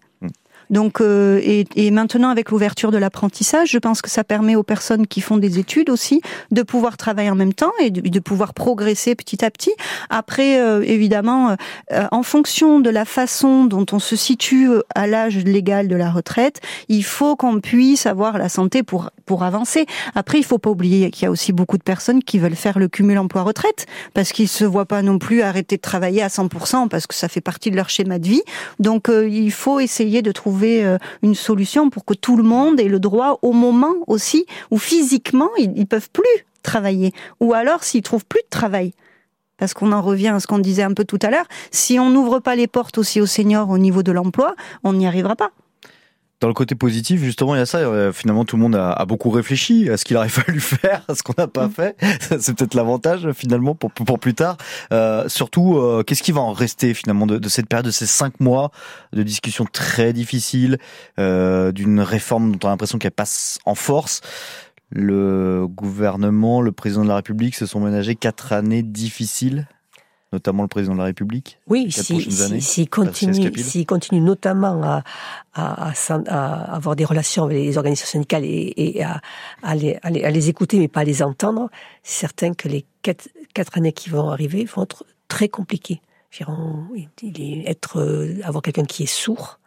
[0.71, 4.63] Donc, euh, et, et maintenant avec l'ouverture de l'apprentissage, je pense que ça permet aux
[4.63, 8.21] personnes qui font des études aussi de pouvoir travailler en même temps et de, de
[8.21, 9.73] pouvoir progresser petit à petit.
[10.09, 11.57] Après, euh, évidemment,
[11.93, 15.97] euh, en fonction de la façon dont on se situe euh, à l'âge légal de
[15.97, 19.87] la retraite, il faut qu'on puisse avoir la santé pour pour avancer.
[20.17, 22.81] Après, il faut pas oublier qu'il y a aussi beaucoup de personnes qui veulent faire
[22.81, 26.89] le cumul emploi-retraite parce qu'ils se voient pas non plus arrêter de travailler à 100%
[26.89, 28.43] parce que ça fait partie de leur schéma de vie.
[28.81, 32.81] Donc, euh, il faut essayer de trouver euh, une solution pour que tout le monde
[32.81, 36.25] ait le droit au moment aussi où physiquement ils, ils peuvent plus
[36.63, 38.93] travailler ou alors s'ils trouvent plus de travail.
[39.57, 42.09] Parce qu'on en revient à ce qu'on disait un peu tout à l'heure, si on
[42.09, 45.51] n'ouvre pas les portes aussi aux seniors au niveau de l'emploi, on n'y arrivera pas.
[46.41, 47.79] Dans le côté positif, justement, il y a ça.
[47.79, 51.03] euh, Finalement, tout le monde a, a beaucoup réfléchi à ce qu'il aurait fallu faire,
[51.07, 51.71] à ce qu'on n'a pas Mm.
[51.71, 51.97] fait.
[52.41, 54.57] C'est peut-être l'avantage, finalement, pour, pour plus tard.
[54.93, 58.07] Euh, surtout, euh, qu'est-ce qui va en rester, finalement, de, de cette période, de ces
[58.07, 58.71] cinq mois
[59.13, 60.79] de discussions très difficiles,
[61.19, 64.23] euh, d'une réforme dont on a l'impression qu'elle passe en force?
[64.93, 69.69] Le gouvernement, le président de la République se sont ménagés quatre années difficiles,
[70.33, 71.59] notamment le président de la République.
[71.67, 75.03] Oui, quatre si- prochaines si- s'il continue, s'il continue notamment à,
[75.55, 79.21] à, à s'en- à avoir des relations avec les organisations syndicales et, et à,
[79.63, 81.69] à les, à les- à les écouter mais pas à les entendre,
[82.03, 86.01] c'est certain que les quatre, quatre années qui vont arriver vont être très compliquées.
[87.23, 89.59] Il être, euh, avoir quelqu'un qui est sourd,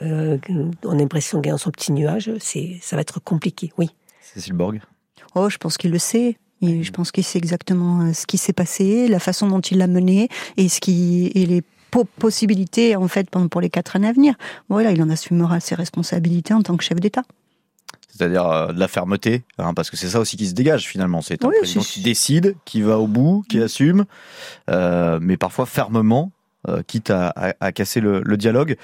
[0.00, 0.38] euh,
[0.84, 3.90] on a l'impression qu'il est dans son petit nuage, c'est, ça va être compliqué, oui.
[4.22, 4.80] Cécile Borg.
[5.34, 6.38] Oh, je pense qu'il le sait.
[6.62, 9.78] Et je pense qu'il sait exactement euh, ce qui s'est passé, la façon dont il
[9.78, 13.94] l'a mené et ce qui et les po- possibilités en fait pour pour les quatre
[13.96, 14.34] années à venir.
[14.68, 17.22] Voilà, il en assumera ses responsabilités en tant que chef d'État.
[18.10, 21.20] c'est-à-dire euh, de la fermeté, hein, parce que c'est ça aussi qui se dégage finalement.
[21.22, 24.04] C'est un Oui, président qui décide, qui va au bout, qui assume,
[24.70, 26.32] euh, mais parfois fermement,
[26.68, 28.76] euh, quitte à, à- à casser le, le dialogue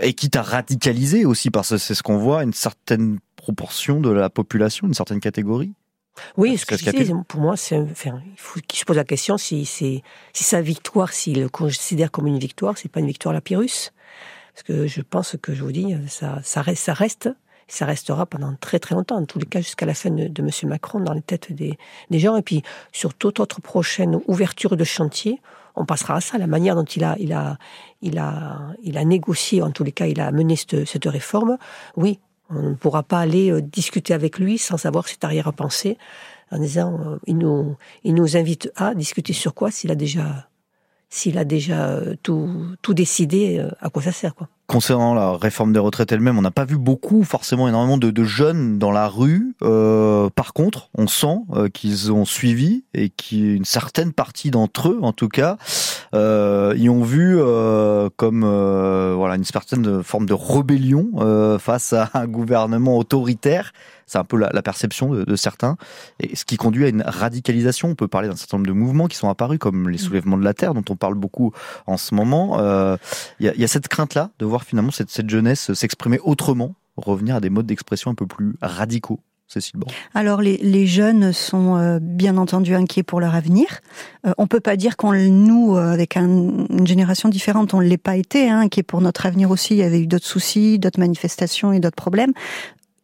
[0.00, 4.10] et quitte à radicaliser aussi, parce que c'est ce qu'on voit, une certaine proportion de
[4.10, 5.72] la population, une certaine catégorie.
[6.36, 9.04] Oui, ce que je disais, pour moi, c'est, enfin, il faut qu'il se pose la
[9.04, 10.02] question si c'est,
[10.32, 13.40] si sa victoire, s'il le considère comme une victoire, c'est pas une victoire à la
[13.40, 13.90] Pyrrhus.
[14.54, 17.30] Parce que je pense que, je vous dis, ça, ça reste, ça reste,
[17.68, 20.42] ça restera pendant très très longtemps, en tous les cas jusqu'à la fin de, de
[20.42, 20.50] M.
[20.64, 21.78] Macron dans les têtes des,
[22.10, 22.36] des gens.
[22.36, 25.40] Et puis, sur toute autre prochaine ouverture de chantier,
[25.76, 27.56] on passera à ça, la manière dont il a, il a,
[28.02, 31.56] il a, il a négocié, en tous les cas, il a mené cette, cette réforme.
[31.96, 32.18] Oui,
[32.50, 35.98] on ne pourra pas aller euh, discuter avec lui sans avoir cette arrière-pensée
[36.50, 40.48] en disant euh, il nous il nous invite à discuter sur quoi s'il a déjà
[41.10, 44.48] s'il a déjà euh, tout tout décidé à quoi ça sert quoi.
[44.68, 48.78] Concernant la réforme des retraites elle-même, on n'a pas vu beaucoup, forcément énormément de, jeunes
[48.78, 49.54] dans la rue.
[49.62, 54.98] Euh, par contre, on sent euh, qu'ils ont suivi et qu'une certaine partie d'entre eux,
[55.00, 55.56] en tout cas,
[56.14, 62.10] euh, y ont vu euh, comme euh, voilà une certaine forme de rébellion face à
[62.14, 63.72] un gouvernement autoritaire.
[64.08, 65.76] C'est un peu la, la perception de, de certains,
[66.18, 67.90] et ce qui conduit à une radicalisation.
[67.90, 70.44] On peut parler d'un certain nombre de mouvements qui sont apparus, comme les soulèvements de
[70.44, 71.52] la terre, dont on parle beaucoup
[71.86, 72.58] en ce moment.
[72.58, 72.96] Euh,
[73.38, 77.36] Il y, y a cette crainte-là de voir finalement cette, cette jeunesse s'exprimer autrement, revenir
[77.36, 79.20] à des modes d'expression un peu plus radicaux.
[79.50, 79.80] Cécile
[80.14, 83.66] Alors les, les, jeunes sont euh, bien entendu inquiets pour leur avenir.
[84.26, 86.26] Euh, on peut pas dire qu'on nous, euh, avec un,
[86.68, 89.72] une génération différente, on ne l'est pas été, hein, inquiets pour notre avenir aussi.
[89.72, 92.34] Il y avait eu d'autres soucis, d'autres manifestations et d'autres problèmes.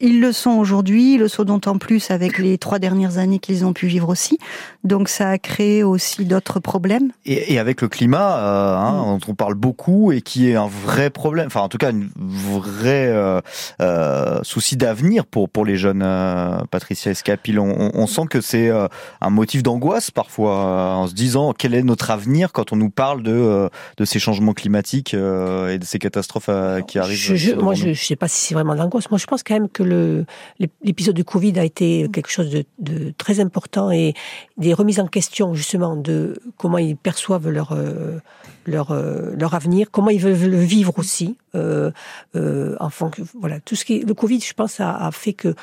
[0.00, 3.64] Ils le sont aujourd'hui, ils le sont d'autant plus avec les trois dernières années qu'ils
[3.64, 4.38] ont pu vivre aussi.
[4.83, 7.12] Donc ça a créé aussi d'autres problèmes.
[7.24, 9.04] Et, et, avec le climat, euh, hein, mm.
[9.04, 12.09] dont on parle beaucoup et qui est un vrai problème, enfin en tout cas un
[12.18, 13.40] vrai euh,
[13.80, 16.02] euh, souci d'avenir pour pour les jeunes.
[16.02, 18.88] Euh, Patricia Escapil, on, on, sent que c'est euh,
[19.20, 23.22] un motif d'angoisse parfois en se disant quel est notre avenir quand on nous parle
[23.22, 26.50] de de ces changements climatiques et de ces catastrophes
[26.88, 27.16] qui arrivent.
[27.16, 29.09] Je, je, moi, je, je sais pas si c'est vraiment de l'angoisse.
[29.11, 33.12] Moi, je pense quand même que l'épisode du Covid a été quelque chose de, de,
[33.16, 34.14] très important et
[34.56, 38.18] des remises en question justement de comment ils perçoivent leur euh,
[38.66, 41.36] leur euh, leur avenir, comment ils veulent le vivre aussi.
[41.54, 41.90] Euh,
[42.34, 45.54] euh, enfin, voilà, tout ce qui le Covid, je pense, a, a fait que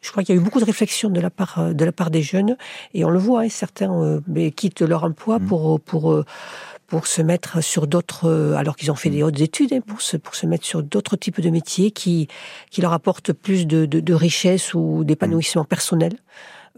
[0.00, 2.10] je crois qu'il y a eu beaucoup de réflexions de la part de la part
[2.10, 2.56] des jeunes
[2.94, 5.46] et on le voit, hein, certains euh, quittent leur emploi mmh.
[5.46, 6.24] pour pour
[6.88, 10.00] pour se mettre sur d'autres, euh, alors qu'ils ont fait des hautes études, hein, pour
[10.00, 12.26] se pour se mettre sur d'autres types de métiers qui
[12.70, 16.14] qui leur apportent plus de, de, de richesse ou d'épanouissement personnel.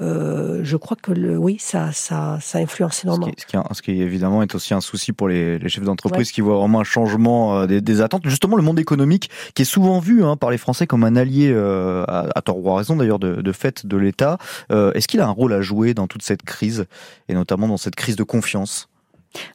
[0.00, 3.32] Euh, je crois que le, oui, ça, ça, ça influence énormément.
[3.36, 6.32] Ce qui, ce qui, évidemment est aussi un souci pour les, les chefs d'entreprise ouais.
[6.32, 8.22] qui voient vraiment un changement euh, des, des, attentes.
[8.24, 11.50] Justement, le monde économique qui est souvent vu hein, par les Français comme un allié,
[11.52, 14.38] euh, à, à tort ou à raison d'ailleurs, de, de fait de l'État.
[14.72, 16.86] Euh, Est-ce qu'il a un rôle à jouer dans toute cette crise
[17.28, 18.88] et notamment dans cette crise de confiance?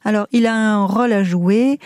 [0.04, 1.78] Alors, il a un rôle à jouer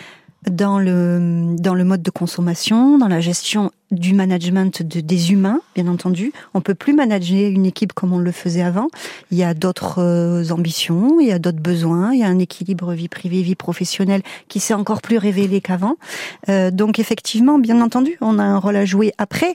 [0.48, 5.60] dans le dans le mode de consommation, dans la gestion du management de, des humains,
[5.74, 6.32] bien entendu.
[6.54, 8.88] On peut plus manager une équipe comme on le faisait avant.
[9.30, 12.38] Il y a d'autres euh, ambitions, il y a d'autres besoins, il y a un
[12.38, 15.96] équilibre vie privée vie professionnelle qui s'est encore plus révélé qu'avant.
[16.48, 19.12] Euh, donc effectivement, bien entendu, on a un rôle à jouer.
[19.18, 19.54] Après,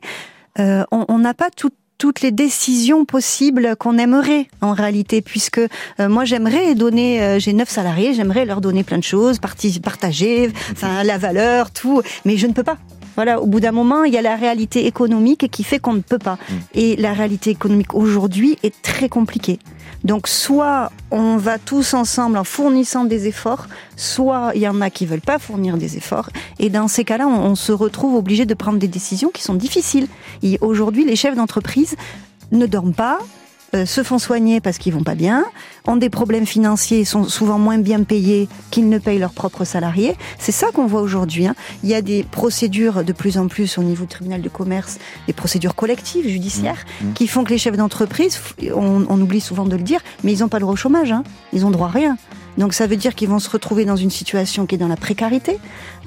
[0.60, 6.10] euh, on n'a pas tout toutes les décisions possibles qu'on aimerait en réalité, puisque euh,
[6.10, 9.40] moi j'aimerais donner, euh, j'ai neuf salariés, j'aimerais leur donner plein de choses,
[9.82, 12.78] partager, enfin la valeur, tout, mais je ne peux pas.
[13.16, 16.02] Voilà, au bout d'un moment, il y a la réalité économique qui fait qu'on ne
[16.02, 16.34] peut pas.
[16.34, 16.54] Mm.
[16.74, 19.60] Et la réalité économique aujourd'hui est très compliquée.
[20.06, 24.92] Donc soit on va tous ensemble en fournissant des efforts, soit il y en a
[24.92, 26.30] qui veulent pas fournir des efforts.
[26.60, 30.08] Et dans ces cas-là, on, se retrouve obligé de prendre des décisions qui sont difficiles.
[30.62, 31.96] Aujourd'hui, les chefs d'entreprise
[32.52, 33.18] ne dorment pas,
[33.74, 35.44] euh, se font soigner parce qu'ils vont pas bien,
[35.88, 40.16] ont des problèmes financiers, sont souvent moins bien payés qu'ils ne payent leurs propres salariés.
[40.40, 41.48] C'est ça qu'on voit aujourd'hui.
[41.48, 41.56] Hein.
[41.84, 44.98] Il y a des procédures de plus en plus au niveau du tribunal de commerce,
[45.28, 47.14] des procédures collectives, judiciaires, mmh, mmh.
[47.14, 48.40] qui font que les chefs d'entreprise,
[48.74, 51.12] on, on, oublie souvent de le dire, mais ils n'ont pas le droit au chômage.
[51.12, 51.24] Hein.
[51.54, 52.18] Ils ont droit à rien.
[52.58, 54.96] Donc ça veut dire qu'ils vont se retrouver dans une situation qui est dans la
[54.96, 55.58] précarité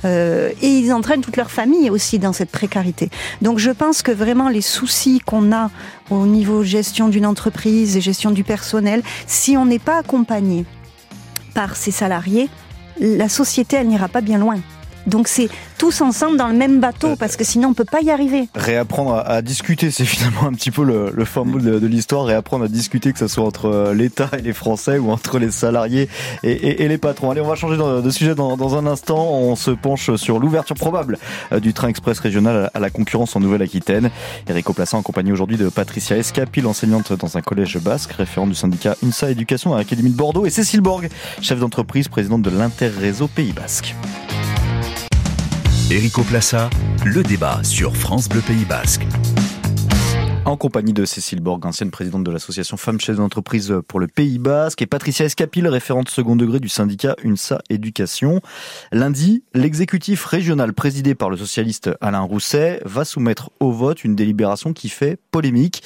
[0.04, 3.10] euh, et ils entraînent toute leur famille aussi dans cette précarité.
[3.42, 5.70] Donc je pense que vraiment les soucis qu'on a
[6.10, 10.64] au niveau gestion d'une entreprise et gestion du personnel, si on n'est pas accompagné
[11.54, 12.48] par ses salariés,
[13.00, 14.58] la société elle n'ira pas bien loin.
[15.08, 18.10] Donc c'est tous ensemble dans le même bateau parce que sinon on peut pas y
[18.10, 18.48] arriver.
[18.54, 22.26] Réapprendre à, discuter, c'est finalement un petit peu le, le formule de, l'histoire.
[22.26, 25.50] Réapprendre à discuter, que ce soit entre euh, l'État et les Français ou entre les
[25.50, 26.08] salariés
[26.42, 27.30] et, les patrons.
[27.30, 29.30] Allez, on va changer de, sujet dans, un instant.
[29.30, 31.18] On se penche sur l'ouverture probable
[31.52, 34.10] euh, du train express régional à la concurrence en Nouvelle-Aquitaine.
[34.48, 38.96] Eric Oplassin, accompagné aujourd'hui de Patricia Escapil, enseignante dans un collège basque, référente du syndicat
[39.02, 41.08] UNSA Éducation à l'Académie de Bordeaux, et Cécile Borg,
[41.40, 43.94] chef d'entreprise, présidente de l'Interréseau Pays Basque.
[45.90, 46.68] Érico Plassa,
[47.06, 49.06] le débat sur France Bleu Pays Basque
[50.48, 54.38] en compagnie de Cécile Borg, ancienne présidente de l'association Femmes Chefs d'entreprise pour le Pays
[54.38, 58.40] Basque, et Patricia Escapil, référente second degré du syndicat UNSA Éducation.
[58.90, 64.72] Lundi, l'exécutif régional présidé par le socialiste Alain Rousset va soumettre au vote une délibération
[64.72, 65.82] qui fait polémique.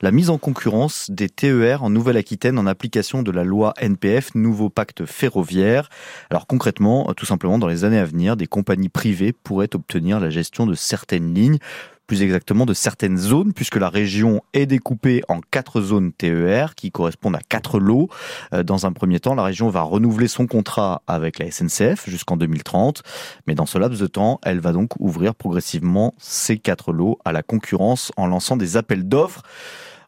[0.00, 4.70] La mise en concurrence des TER en Nouvelle-Aquitaine en application de la loi NPF, nouveau
[4.70, 5.90] pacte ferroviaire.
[6.30, 10.30] Alors concrètement, tout simplement, dans les années à venir, des compagnies privées pourraient obtenir la
[10.30, 11.58] gestion de certaines lignes
[12.06, 16.90] plus exactement de certaines zones, puisque la région est découpée en quatre zones TER qui
[16.90, 18.08] correspondent à quatre lots.
[18.52, 22.36] Euh, dans un premier temps, la région va renouveler son contrat avec la SNCF jusqu'en
[22.36, 23.02] 2030,
[23.46, 27.32] mais dans ce laps de temps, elle va donc ouvrir progressivement ces quatre lots à
[27.32, 29.42] la concurrence en lançant des appels d'offres.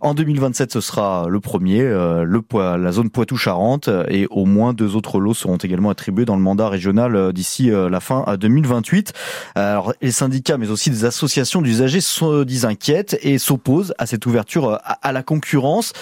[0.01, 2.41] En 2027, ce sera le premier, euh, le,
[2.77, 6.69] la zone Poitou-Charentes, et au moins deux autres lots seront également attribués dans le mandat
[6.69, 9.13] régional euh, d'ici euh, la fin 2028.
[9.57, 14.25] Alors, les syndicats, mais aussi des associations d'usagers se disent inquiètes et s'opposent à cette
[14.27, 15.93] ouverture à, à, la concurrence.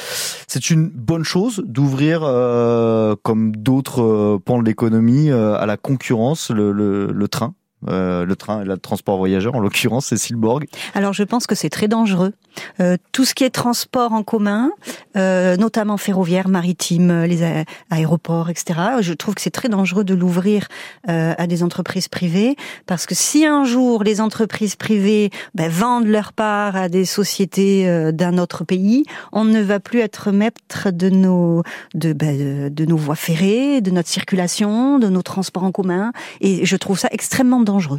[0.47, 6.71] C'est une bonne chose d'ouvrir, euh, comme d'autres pans de l'économie, à la concurrence le,
[6.73, 7.55] le, le train
[7.89, 10.67] euh, le train le transport voyageur, en l'occurrence Cécile Borg?
[10.95, 12.33] Alors je pense que c'est très dangereux
[12.81, 14.71] Euh, tout ce qui est transport en commun,
[15.17, 18.81] euh, notamment ferroviaire, maritime, les a- aéroports, etc.
[19.01, 20.67] Je trouve que c'est très dangereux de l'ouvrir
[21.09, 26.07] euh, à des entreprises privées parce que si un jour les entreprises privées ben, vendent
[26.07, 30.91] leur part à des sociétés euh, d'un autre pays, on ne va plus être maître
[30.91, 31.63] de nos
[31.95, 36.65] de, ben, de nos voies ferrées, de notre circulation, de nos transports en commun, et
[36.65, 37.99] je trouve ça extrêmement dangereux.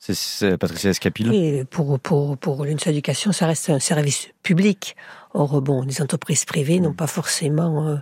[0.00, 1.66] C'est- Patricia Escapil.
[1.70, 4.94] Pour, pour, pour l'UNSA Éducation, ça reste un service public.
[5.34, 7.96] Or, bon, les entreprises privées n'ont pas forcément euh,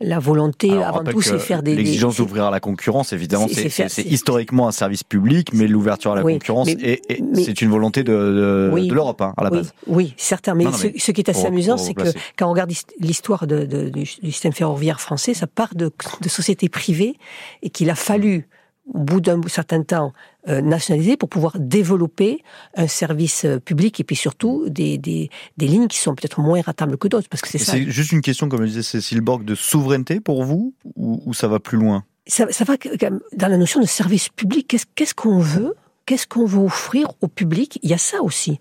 [0.00, 1.74] la volonté, Alors, avant tout, c'est faire des...
[1.74, 6.22] L'exigence d'ouvrir à la concurrence, évidemment, c'est- historiquement un service public, mais l'ouverture à la
[6.22, 8.86] Oui, concurrence, c'est une volonté de, de, Oui.
[8.86, 9.72] de l'Europe, hein, à la oui, base.
[9.88, 10.54] oui, certain.
[10.54, 12.50] Mais, Non, non, ce, mais ce qui est assez pour- amusant, c'est que quand on
[12.52, 15.90] regarde l'hist- l'histoire de, du, système ferroviaire français, ça part de
[16.28, 17.16] sociétés privées
[17.62, 18.46] et qu'il a fallu,
[18.94, 20.12] au bout d'un certain temps,
[20.48, 22.42] euh, nationaliser pour pouvoir développer
[22.76, 26.60] un service euh, public et puis surtout des, des, des lignes qui sont peut-être moins
[26.62, 27.28] rentables que d'autres.
[27.28, 27.72] Parce que c'est Et ça.
[27.72, 31.34] C'est juste une question, comme le disait Cécile Borg, de souveraineté pour vous, ou, ou
[31.34, 32.04] ça va plus loin?
[32.26, 32.74] Ça, ça va
[33.36, 34.68] dans la notion de service public.
[34.68, 35.74] Qu'est-ce qu'est-ce qu'on veut?
[36.04, 37.78] Qu'est-ce qu'on veut offrir au public?
[37.82, 38.58] Il y a ça aussi.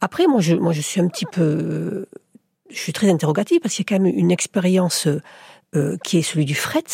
[0.00, 2.08] Après, moi, je, moi, je suis un petit peu, euh,
[2.70, 5.06] je suis très interrogative parce qu'il y a quand même une expérience
[5.74, 6.84] euh, qui est celui du fret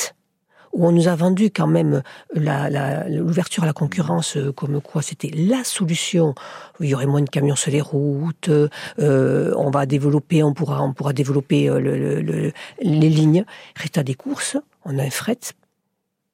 [0.77, 2.03] où on nous a vendu quand même
[2.35, 6.35] la- l'ouverture à la concurrence euh, comme quoi c'était la solution.
[6.81, 10.83] Il y aurait moins de camions sur les routes, euh, on va développer, on pourra,
[10.83, 13.45] on pourra développer euh, le- le- le- les lignes.
[13.75, 15.39] Résultat des courses, on a un fret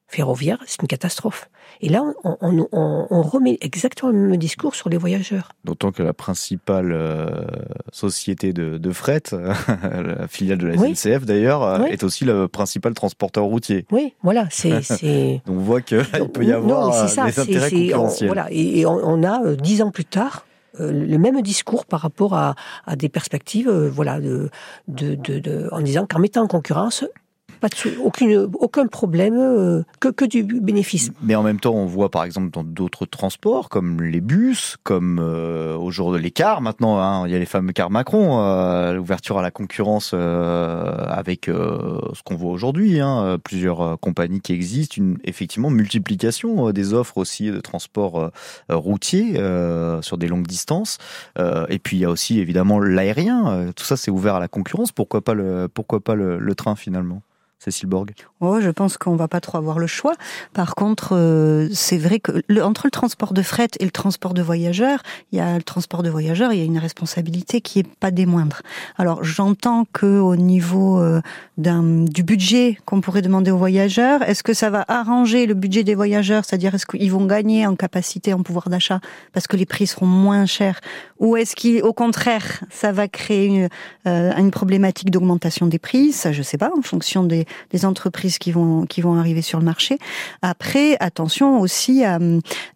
[0.07, 1.49] ferroviaire, c'est une catastrophe.
[1.81, 5.49] Et là, on, on- on- on remet exactement le même discours sur les voyageurs.
[5.65, 7.45] D'autant que la principale euh,
[7.91, 10.95] société de, de fret, la filiale de la Oui.
[10.95, 11.89] SNCF d'ailleurs, euh, Oui.
[11.91, 13.85] est aussi le principal transporteur routier.
[13.91, 14.81] Oui, voilà, c'est...
[15.47, 15.97] on voit qu'il
[16.33, 18.27] peut y Non, avoir mais euh, ça, des intérêts concurrentiels.
[18.29, 20.45] voilà, et, et on, a dix ans plus tard
[20.79, 22.55] euh, le même discours par rapport à,
[22.87, 24.49] à des perspectives, euh, voilà, de,
[24.87, 27.05] de, de, de- en disant qu'en mettant en concurrence,
[27.63, 31.11] pas de aucun problème, euh, que, que du bénéfice.
[31.21, 35.17] Mais en même temps, on voit par exemple dans d'autres transports, comme les bus, comme
[35.23, 39.37] euh, aujourd'hui les cars maintenant, hein, il y a les fameux cars Macron, euh, l'ouverture
[39.37, 45.69] à la concurrence avec ce qu'on voit aujourd'hui, hein, plusieurs compagnies qui existent, une effectivement
[45.69, 48.31] multiplication des offres aussi de transport
[48.69, 49.35] routier
[50.01, 50.97] sur des longues distances.
[51.37, 54.91] Et puis il y a aussi évidemment l'aérien, tout ça c'est ouvert à la concurrence,
[54.91, 57.21] pourquoi pas le, pourquoi pas le train finalement?
[57.63, 58.11] Cécile Borg.
[58.41, 60.13] Oh, je pense qu'on va pas trop avoir le choix.
[60.53, 64.33] Par contre, euh, c'est vrai que le, entre le transport de fret et le transport
[64.33, 67.79] de voyageurs, il y a le transport de voyageurs, il y a une responsabilité qui
[67.79, 68.61] est pas des moindres.
[68.97, 71.21] Alors, j'entends que au niveau euh,
[71.57, 75.95] du budget qu'on pourrait demander aux voyageurs, est-ce que ça va arranger le budget des
[75.95, 78.99] voyageurs, c'est-à-dire est-ce qu'ils vont gagner en capacité, en pouvoir d'achat,
[79.31, 80.81] parce que les prix seront moins chers,
[81.19, 83.69] ou est-ce qu'au contraire, ça va créer une,
[84.07, 86.11] euh, une problématique d'augmentation des prix?
[86.11, 89.59] Ça, je sais pas, en fonction des des entreprises qui vont qui vont arriver sur
[89.59, 89.97] le marché.
[90.41, 92.19] Après, attention aussi à,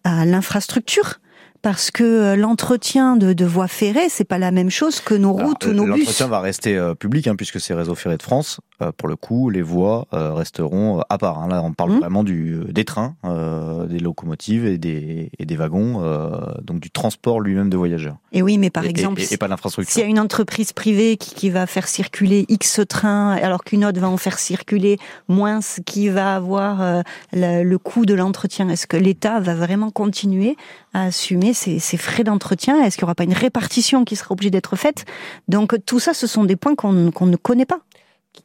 [0.03, 1.19] à l'infrastructure.
[1.63, 5.33] Parce que euh, l'entretien de, de voies ferrées, c'est pas la même chose que nos
[5.33, 6.05] routes Alors, ou nos bus.
[6.05, 8.59] L'entretien va rester euh, public hein, puisque c'est Réseau Ferré de France.
[8.81, 11.39] Euh, pour le coup, les voies euh, resteront euh, à part.
[11.39, 11.47] hein.
[11.47, 11.99] Là, on parle Mhm.
[11.99, 16.29] vraiment du, des trains, euh, des locomotives et des, et des wagons, euh,
[16.61, 18.17] donc du transport lui-même de voyageurs.
[18.33, 19.91] Et oui, mais par Et- exemple, et, et, pas l'infrastructure.
[19.93, 23.83] S'il y a une entreprise privée qui, qui va faire circuler X trains, alors qu'une
[23.83, 27.01] autre va en faire circuler moins, ce qui va avoir euh,
[27.33, 30.55] le, le coût de l'entretien, est-ce que l'État va vraiment continuer
[30.93, 32.83] à assumer ces, ces frais d'entretien?
[32.83, 35.05] Est-ce qu'il n'y aura pas une répartition qui sera obligée d'être faite?
[35.47, 37.79] Donc tout ça, ce sont des points qu'on qu'on ne connaît pas.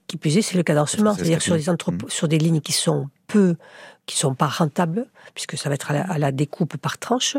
[0.06, 2.08] Qui plus est, c'est le cadencement, C'est ce c'est-à-dire que sur des Mm.
[2.08, 3.56] sur des lignes qui sont peu,
[4.06, 7.36] qui sont pas rentables, puisque ça va être à la, à la découpe par tranche,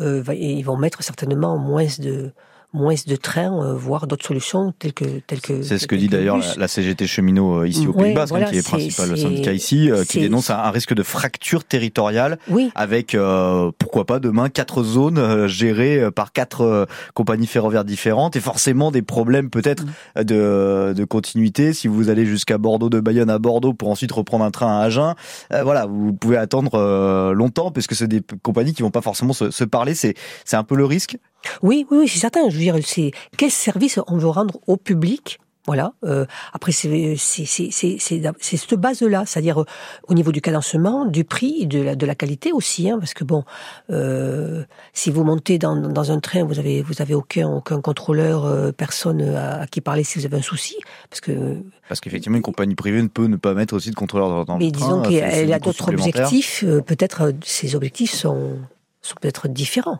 [0.00, 2.32] euh, et ils vont mettre certainement moins de
[2.72, 5.62] moins de trains, euh, voire d'autres solutions telles que telles que.
[5.62, 8.34] C'est ce que dit d'ailleurs la, la CGT cheminot euh, ici au Ouais, Pays Basque,
[8.34, 11.02] hein, qui est c'est- principal c'est- syndicat ici, euh, qui dénonce un, un risque de
[11.02, 17.46] fracture territoriale Oui, avec euh, pourquoi pas demain quatre zones gérées par quatre euh, compagnies
[17.46, 19.84] ferroviaires différentes et forcément des problèmes peut-être
[20.16, 20.24] Mm.
[20.24, 24.44] de, de continuité si vous allez jusqu'à Bordeaux de Bayonne à Bordeaux pour ensuite reprendre
[24.44, 25.14] un train à Agen
[25.52, 29.00] euh, voilà vous pouvez attendre euh, longtemps parce que c'est des compagnies qui vont pas
[29.02, 31.16] forcément se, se parler c'est c'est un peu le risque
[31.62, 32.48] Oui, oui, oui, c'est certain.
[32.48, 35.38] Je veux dire, c'est quel service on veut rendre au public?
[35.66, 35.94] Voilà.
[36.04, 39.64] Euh, après, c'est c'est c'est c'est c'est c'est cette base-là, c'est-à-dire euh,
[40.06, 43.24] au niveau du cadencement, du prix, de la de la qualité aussi, hein, parce que
[43.24, 43.42] bon,
[43.90, 48.72] euh, si vous montez dans dans un train, vous avez vous avez aucun aucun contrôleur,
[48.74, 50.76] personne à, à qui parler si vous avez un souci,
[51.10, 51.56] parce que
[51.88, 54.66] parce qu'effectivement une compagnie privée ne peut ne pas mettre aussi de contrôleur dans, mais
[54.66, 56.64] le disons train, c'est- c'est qu'elle des a d'autres objectifs.
[56.86, 58.56] peut-être ces objectifs sont
[59.02, 59.98] sont peut-être différents.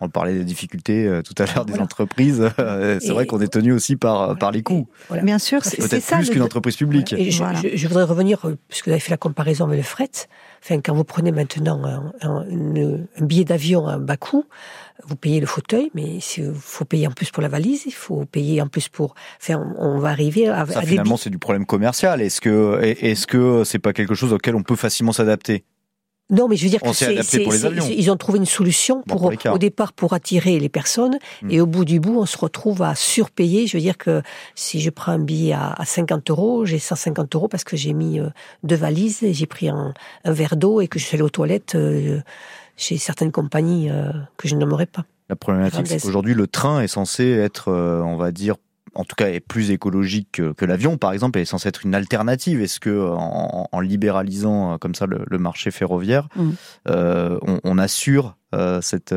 [0.00, 2.50] On parlait des difficultés euh, tout à l'heure des entreprises.
[2.56, 4.88] c'est vrai qu'on est tenu aussi par, par les coûts.
[5.22, 7.12] Bien sûr, c'est peut-être plus qu'une entreprise publique.
[7.12, 10.10] Et je, je, voudrais revenir, puisque vous avez fait la comparaison avec le fret.
[10.62, 12.46] Enfin, quand vous prenez maintenant un, un,
[13.18, 14.44] un billet d'avion à bas coût,
[15.06, 18.24] vous payez le fauteuil, mais il faut payer en plus pour la valise, il faut
[18.26, 19.14] payer en plus pour.
[19.40, 20.66] Enfin, on va arriver à.
[20.66, 22.20] Ça, finalement, c'est du problème commercial.
[22.20, 25.64] Est-ce que est-ce que c'est pas quelque chose auquel on peut facilement s'adapter?
[26.30, 27.16] Non, mais je veux dire que c'est,
[27.90, 31.50] ils ont trouvé une solution pour, au départ pour attirer les personnes hmm.
[31.50, 33.66] et au bout du bout, on se retrouve à surpayer.
[33.66, 34.22] Je veux dire que
[34.54, 38.20] si je prends un billet à, 50 euros, j'ai 150 euros parce que j'ai mis
[38.20, 38.28] euh,
[38.62, 39.92] deux valises et j'ai pris un,
[40.24, 41.74] verre d'eau et que je suis allé aux toilettes.
[41.74, 42.20] Euh,
[42.76, 45.04] chez certaines compagnies euh, que je nommerai pas.
[45.28, 48.56] La problématique, c'est qu'aujourd'hui, le train est censé être, on va dire,
[48.94, 51.94] en tout cas, est plus écologique que, l'avion, par exemple, et est censé être une
[51.94, 52.60] alternative.
[52.60, 56.50] Est-ce que, en, libéralisant euh, comme ça le, marché ferroviaire, mm.
[57.64, 58.36] on, assure
[58.82, 59.14] cette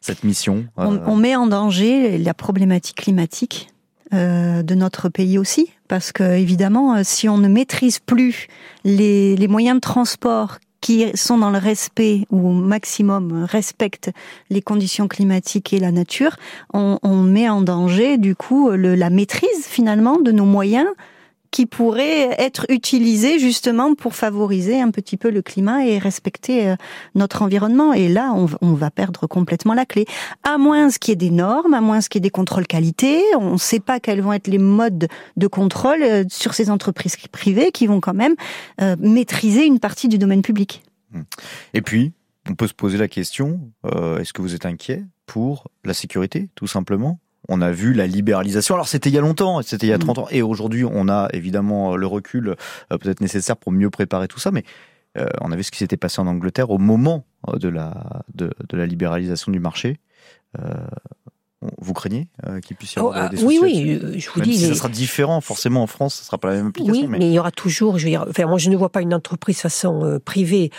[0.00, 3.70] cette mission on, met en danger la problématique climatique
[4.12, 8.48] de notre pays aussi, parce que évidemment, si on ne maîtrise plus
[8.84, 14.10] les, les moyens de transport qui sont dans le respect ou au maximum respectent
[14.50, 16.36] les conditions climatiques et la nature,
[16.72, 20.88] on, on met en danger du coup la maîtrise finalement de nos moyens
[21.56, 26.76] qui pourraient être utilisés justement pour favoriser un petit peu le climat et respecter euh,
[27.14, 27.94] notre environnement.
[27.94, 30.04] Et là, on, va perdre complètement la clé.
[30.42, 33.22] À moins qu'il y ait des normes, à moins qu'il y ait des contrôles qualité,
[33.38, 37.16] on ne sait pas quels vont être les modes de contrôle euh, sur ces entreprises
[37.32, 38.34] privées qui vont quand même
[38.82, 40.82] euh, maîtriser une partie du domaine public.
[41.12, 41.20] Mmh.
[41.72, 42.12] Et puis,
[42.50, 43.72] on peut se poser la question,
[44.20, 47.18] est-ce que vous êtes inquiet pour la sécurité, tout simplement?
[47.48, 48.74] On a vu la libéralisation.
[48.74, 50.20] Alors c'était il y a longtemps, c'était il y a 30 mm.
[50.20, 54.38] ans, et aujourd'hui on a évidemment le recul euh, peut-être nécessaire pour mieux préparer tout
[54.38, 54.64] ça, mais
[55.18, 58.22] euh, on a vu ce qui s'était passé en Angleterre au moment euh, de la,
[58.34, 59.98] de, la libéralisation du marché.
[61.78, 62.28] vous craignez
[62.62, 64.56] qu'il puisse y avoir oh, des soucis Oui, oui, je vous dis.
[64.56, 67.02] Si ça sera différent, forcément en France, ce ne sera pas la même application.
[67.02, 67.98] Oui, mais, il y aura toujours.
[67.98, 70.70] Je veux dire, enfin, moi, je ne vois pas une entreprise façon privée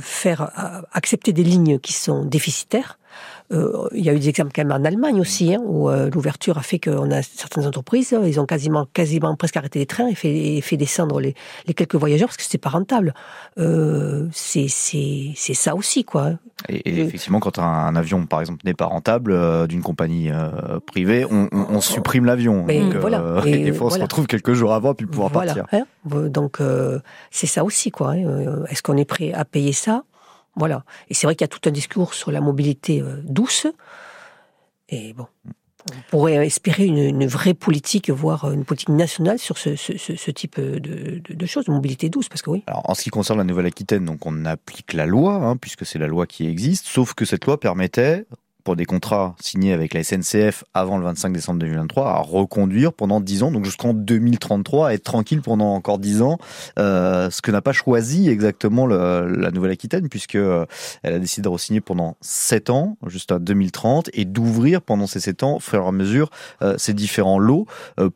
[0.00, 0.50] faire
[0.92, 2.97] accepter des lignes qui sont déficitaires.
[3.50, 6.10] Euh, il y a eu des exemples quand même en Allemagne aussi, hein, où euh,
[6.10, 10.08] l'ouverture a fait qu'on a certaines entreprises, ils ont quasiment, quasiment presque arrêté les trains
[10.08, 11.34] et fait, fait descendre les,
[11.66, 13.14] les quelques voyageurs parce que c'était pas rentable.
[13.58, 16.32] Euh, c'est ça aussi, quoi.
[16.68, 20.30] Et, effectivement, quand un, avion, par exemple, n'est pas rentable euh, d'une compagnie
[20.86, 22.66] privée, on, on, on supprime l'avion.
[23.00, 23.40] Voilà.
[23.46, 25.64] et, des fois, on se retrouve quelques jours avant puis pouvoir partir.
[25.72, 25.84] Hein.
[26.04, 26.58] donc,
[27.30, 28.12] c'est ça aussi, quoi.
[28.12, 28.64] Hein.
[28.68, 30.02] Est-ce qu'on est prêt à payer ça?
[30.58, 30.84] Voilà.
[31.08, 33.66] Et c'est vrai qu'il y a tout un discours sur la mobilité euh, douce.
[34.88, 35.26] Et bon,
[35.90, 41.46] on pourrait espérer une, vraie politique, voire une politique nationale sur ce, type de, de,
[41.46, 42.64] choses, mobilité douce, parce que oui.
[42.66, 45.98] Alors, en ce qui concerne la Nouvelle-Aquitaine, donc on applique la loi, hein, puisque c'est
[45.98, 48.24] la loi qui existe, sauf que cette loi permettait
[48.68, 53.18] pour des contrats signés avec la SNCF avant le 25 décembre 2023 à reconduire pendant
[53.18, 56.36] 10 ans, donc jusqu'en 2033, à être tranquille pendant encore 10 ans,
[56.78, 60.66] euh, ce que n'a pas choisi exactement la Nouvelle-Aquitaine, puisque euh,
[61.02, 65.44] elle a décidé de re-signer pendant 7 ans, jusqu'à 2030, et d'ouvrir pendant ces 7
[65.44, 66.28] ans, au fur et à mesure,
[66.60, 67.66] euh, ces différents lots.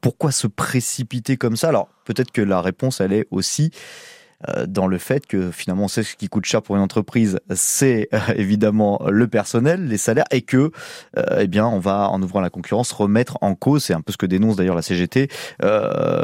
[0.02, 1.70] pourquoi se précipiter comme ça?
[1.70, 3.70] Alors, peut-être que la réponse, elle est aussi
[4.66, 8.18] dans le fait que finalement c'est ce qui coûte cher pour une entreprise, c'est euh,
[8.36, 10.70] évidemment le personnel, les salaires, et que
[11.16, 14.12] euh, eh bien on va en ouvrant la concurrence remettre en cause, c'est un peu
[14.12, 15.28] ce que dénonce d'ailleurs la CGT,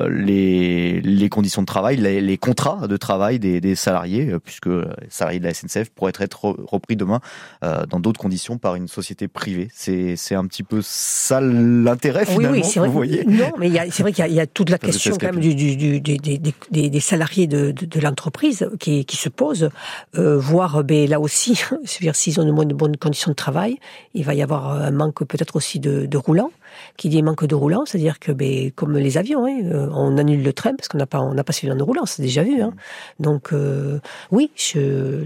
[0.08, 4.84] les, les conditions de travail, les, les contrats de travail des, des, salariés, puisque les
[5.10, 7.20] salariés de la SNCF pourraient être repris demain
[7.62, 9.68] dans d'autres conditions par une société privée.
[9.72, 12.50] C'est c'est un petit peu ça l'intérêt finalement.
[12.50, 12.88] Oui, oui, c'est vrai.
[12.88, 15.40] Vous voyez non, mais c'est vrai qu'il y, y, a toute la question quand même
[15.40, 19.28] du, du, du, des, des, des, salariés de, de, de la entreprise qui, qui se
[19.28, 19.70] pose,
[20.16, 23.78] euh, voir ben, là aussi, s'ils ont de bonnes, bonnes conditions de travail,
[24.14, 26.50] il va y avoir un manque peut-être aussi de, de roulants.
[26.96, 30.42] Qui dit manque de roulants, c'est-à-dire que ben, comme les avions, hein, euh, on annule
[30.42, 32.61] le train parce qu'on n'a pas on n'a pas suffisamment de roulants, c'est déjà vu.
[32.61, 32.72] Hein.
[33.18, 34.00] Donc euh,
[34.30, 35.24] oui, je,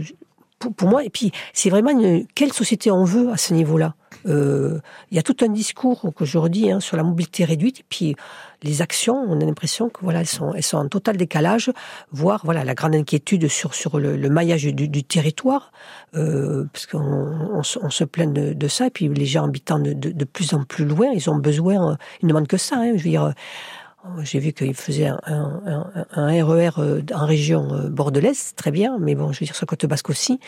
[0.59, 3.95] pour, pour, moi, et puis c'est vraiment une, quelle société on veut à ce niveau-là?
[4.27, 4.79] Euh,
[5.11, 8.17] il y a tout un discours qu'aujourd'hui hein, sur la mobilité réduite, et puis
[8.63, 11.71] les actions, on a l'impression que voilà, elles sont, elles sont en total décalage,
[12.11, 15.73] voire voilà la grande inquiétude sur sur le, le maillage du, du territoire,
[16.15, 17.01] euh, parce qu'on
[17.55, 20.55] on, se plaint de, de, ça, et puis les gens habitant de, de, de, plus
[20.55, 22.77] en plus loin, ils ont besoin, ils ne demandent que ça.
[22.77, 23.35] Hein, je veux dire.
[24.25, 28.99] J'ai vu qu'ils faisaient un, un, un, RER euh, en région euh, bordelaise, très bien,
[28.99, 30.41] mais bon, je veux dire, sur Côte Basque aussi,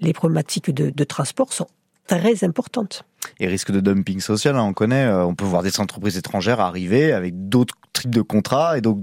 [0.00, 1.66] les problématiques de, de transport sont
[2.06, 3.04] très importante
[3.40, 6.60] et risque de dumping social, hein, on connaît, euh, on peut voir des entreprises étrangères
[6.60, 8.98] arriver avec d'autres types de contrats et donc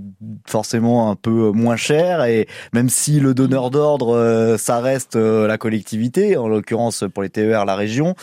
[0.47, 5.47] forcément un peu moins cher et même si le donneur d'ordre euh, ça reste euh,
[5.47, 8.15] la collectivité, en l'occurrence pour les TER la région,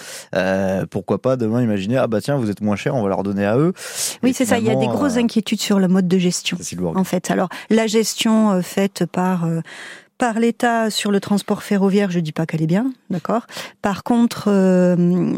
[0.91, 3.45] pourquoi pas demain imaginer ah bah tiens vous êtes moins cher, on va leur donner
[3.45, 3.73] à eux.
[4.23, 6.59] Oui c'est ça, il y a des grosses inquiétudes sur le mode de gestion.
[6.95, 9.47] En fait, alors la gestion faite par
[10.19, 13.47] par l'État sur le transport ferroviaire, je dis pas qu'elle est bien, d'accord?
[13.83, 15.35] Par contre, euh,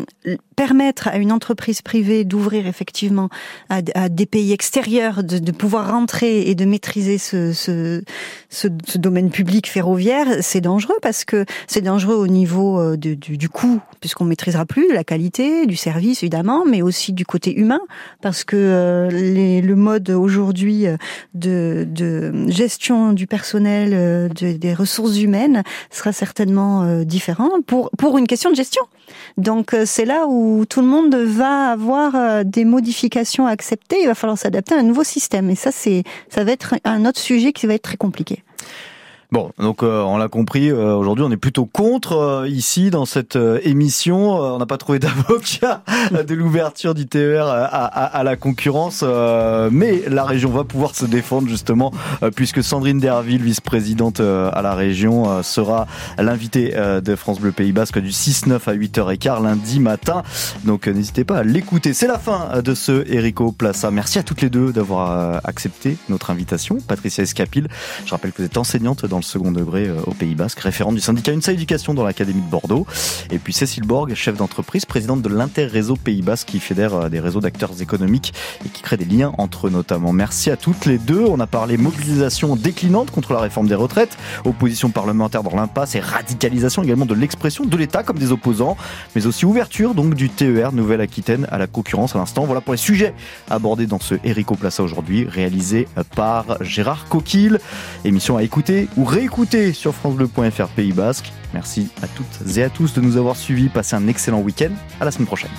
[0.55, 3.29] permettre à une entreprise privée d'ouvrir effectivement
[3.70, 8.03] à, des pays extérieurs, de, pouvoir rentrer et de maîtriser ce, ce,
[8.51, 8.68] ce,
[8.99, 13.81] domaine public ferroviaire, c'est dangereux parce que c'est dangereux au niveau euh, du, du coût,
[14.01, 17.81] puisqu'on maîtrisera plus la qualité du service évidemment, mais aussi du côté humain,
[18.22, 20.87] parce que euh, le mode aujourd'hui
[21.35, 24.31] de, de gestion du personnel,
[24.69, 28.83] des ressources humaines sera certainement euh, différent pour pour une question de gestion.
[29.37, 33.97] Donc euh, c'est là où tout le monde va avoir euh, des modifications à accepter.
[34.03, 35.49] Il va falloir s'adapter à un nouveau système.
[35.51, 38.43] Et ça c'est ça va être un autre sujet qui va être très compliqué.
[39.31, 43.05] Bon, donc euh, on l'a compris, euh, aujourd'hui on est plutôt contre euh, ici dans
[43.05, 44.31] cette émission.
[44.31, 49.05] on n'a pas trouvé d'avocat de l'ouverture du TER à, à, à la concurrence,
[49.70, 51.93] mais la région va pouvoir se défendre justement
[52.37, 58.11] puisque Sandrine Derville, vice-présidente à la région, sera l'invitée de France Bleu Pays Basque du
[58.11, 60.22] 6-9 à 8h15 lundi matin.
[60.64, 61.93] Donc n'hésitez pas à l'écouter.
[61.93, 63.91] C'est la fin de ce Erico Plaza.
[63.91, 66.79] Merci à toutes les deux d'avoir accepté notre invitation.
[66.87, 67.68] Patricia Escapil,
[68.07, 70.95] je rappelle que vous êtes enseignante dans le second degré euh, au Pays Basque, référente
[70.95, 72.87] du syndicat UNSA Éducation dans l'Académie de Bordeaux.
[73.31, 77.21] Et puis Cécile Borg, chef d'entreprise, présidente de l'Interréseau Pays Basque qui fédère euh, des
[77.21, 78.33] réseaux d'acteurs économiques
[78.64, 80.12] et qui crée des liens entre eux notamment.
[80.12, 81.25] Merci à toutes les deux.
[81.27, 86.01] On a parlé mobilisation déclinante contre la réforme des retraites, opposition parlementaire dans l'impasse et
[86.01, 88.77] radicalisation également de l'expression de l'État comme des opposants,
[89.14, 92.45] mais aussi ouverture donc du TER Nouvelle-Aquitaine à la concurrence à l'instant.
[92.45, 93.14] Voilà pour les sujets
[93.51, 97.59] abordés dans ce Erico Plaza aujourd'hui, réalisé par Gérard Coquille.
[98.05, 101.33] Émission à écouter ou réécouter sur francebleu.fr Pays Basque.
[101.55, 103.69] Merci à toutes et à tous de nous avoir suivis.
[103.69, 104.71] Passez un excellent week-end.
[105.01, 105.51] À la semaine prochaine.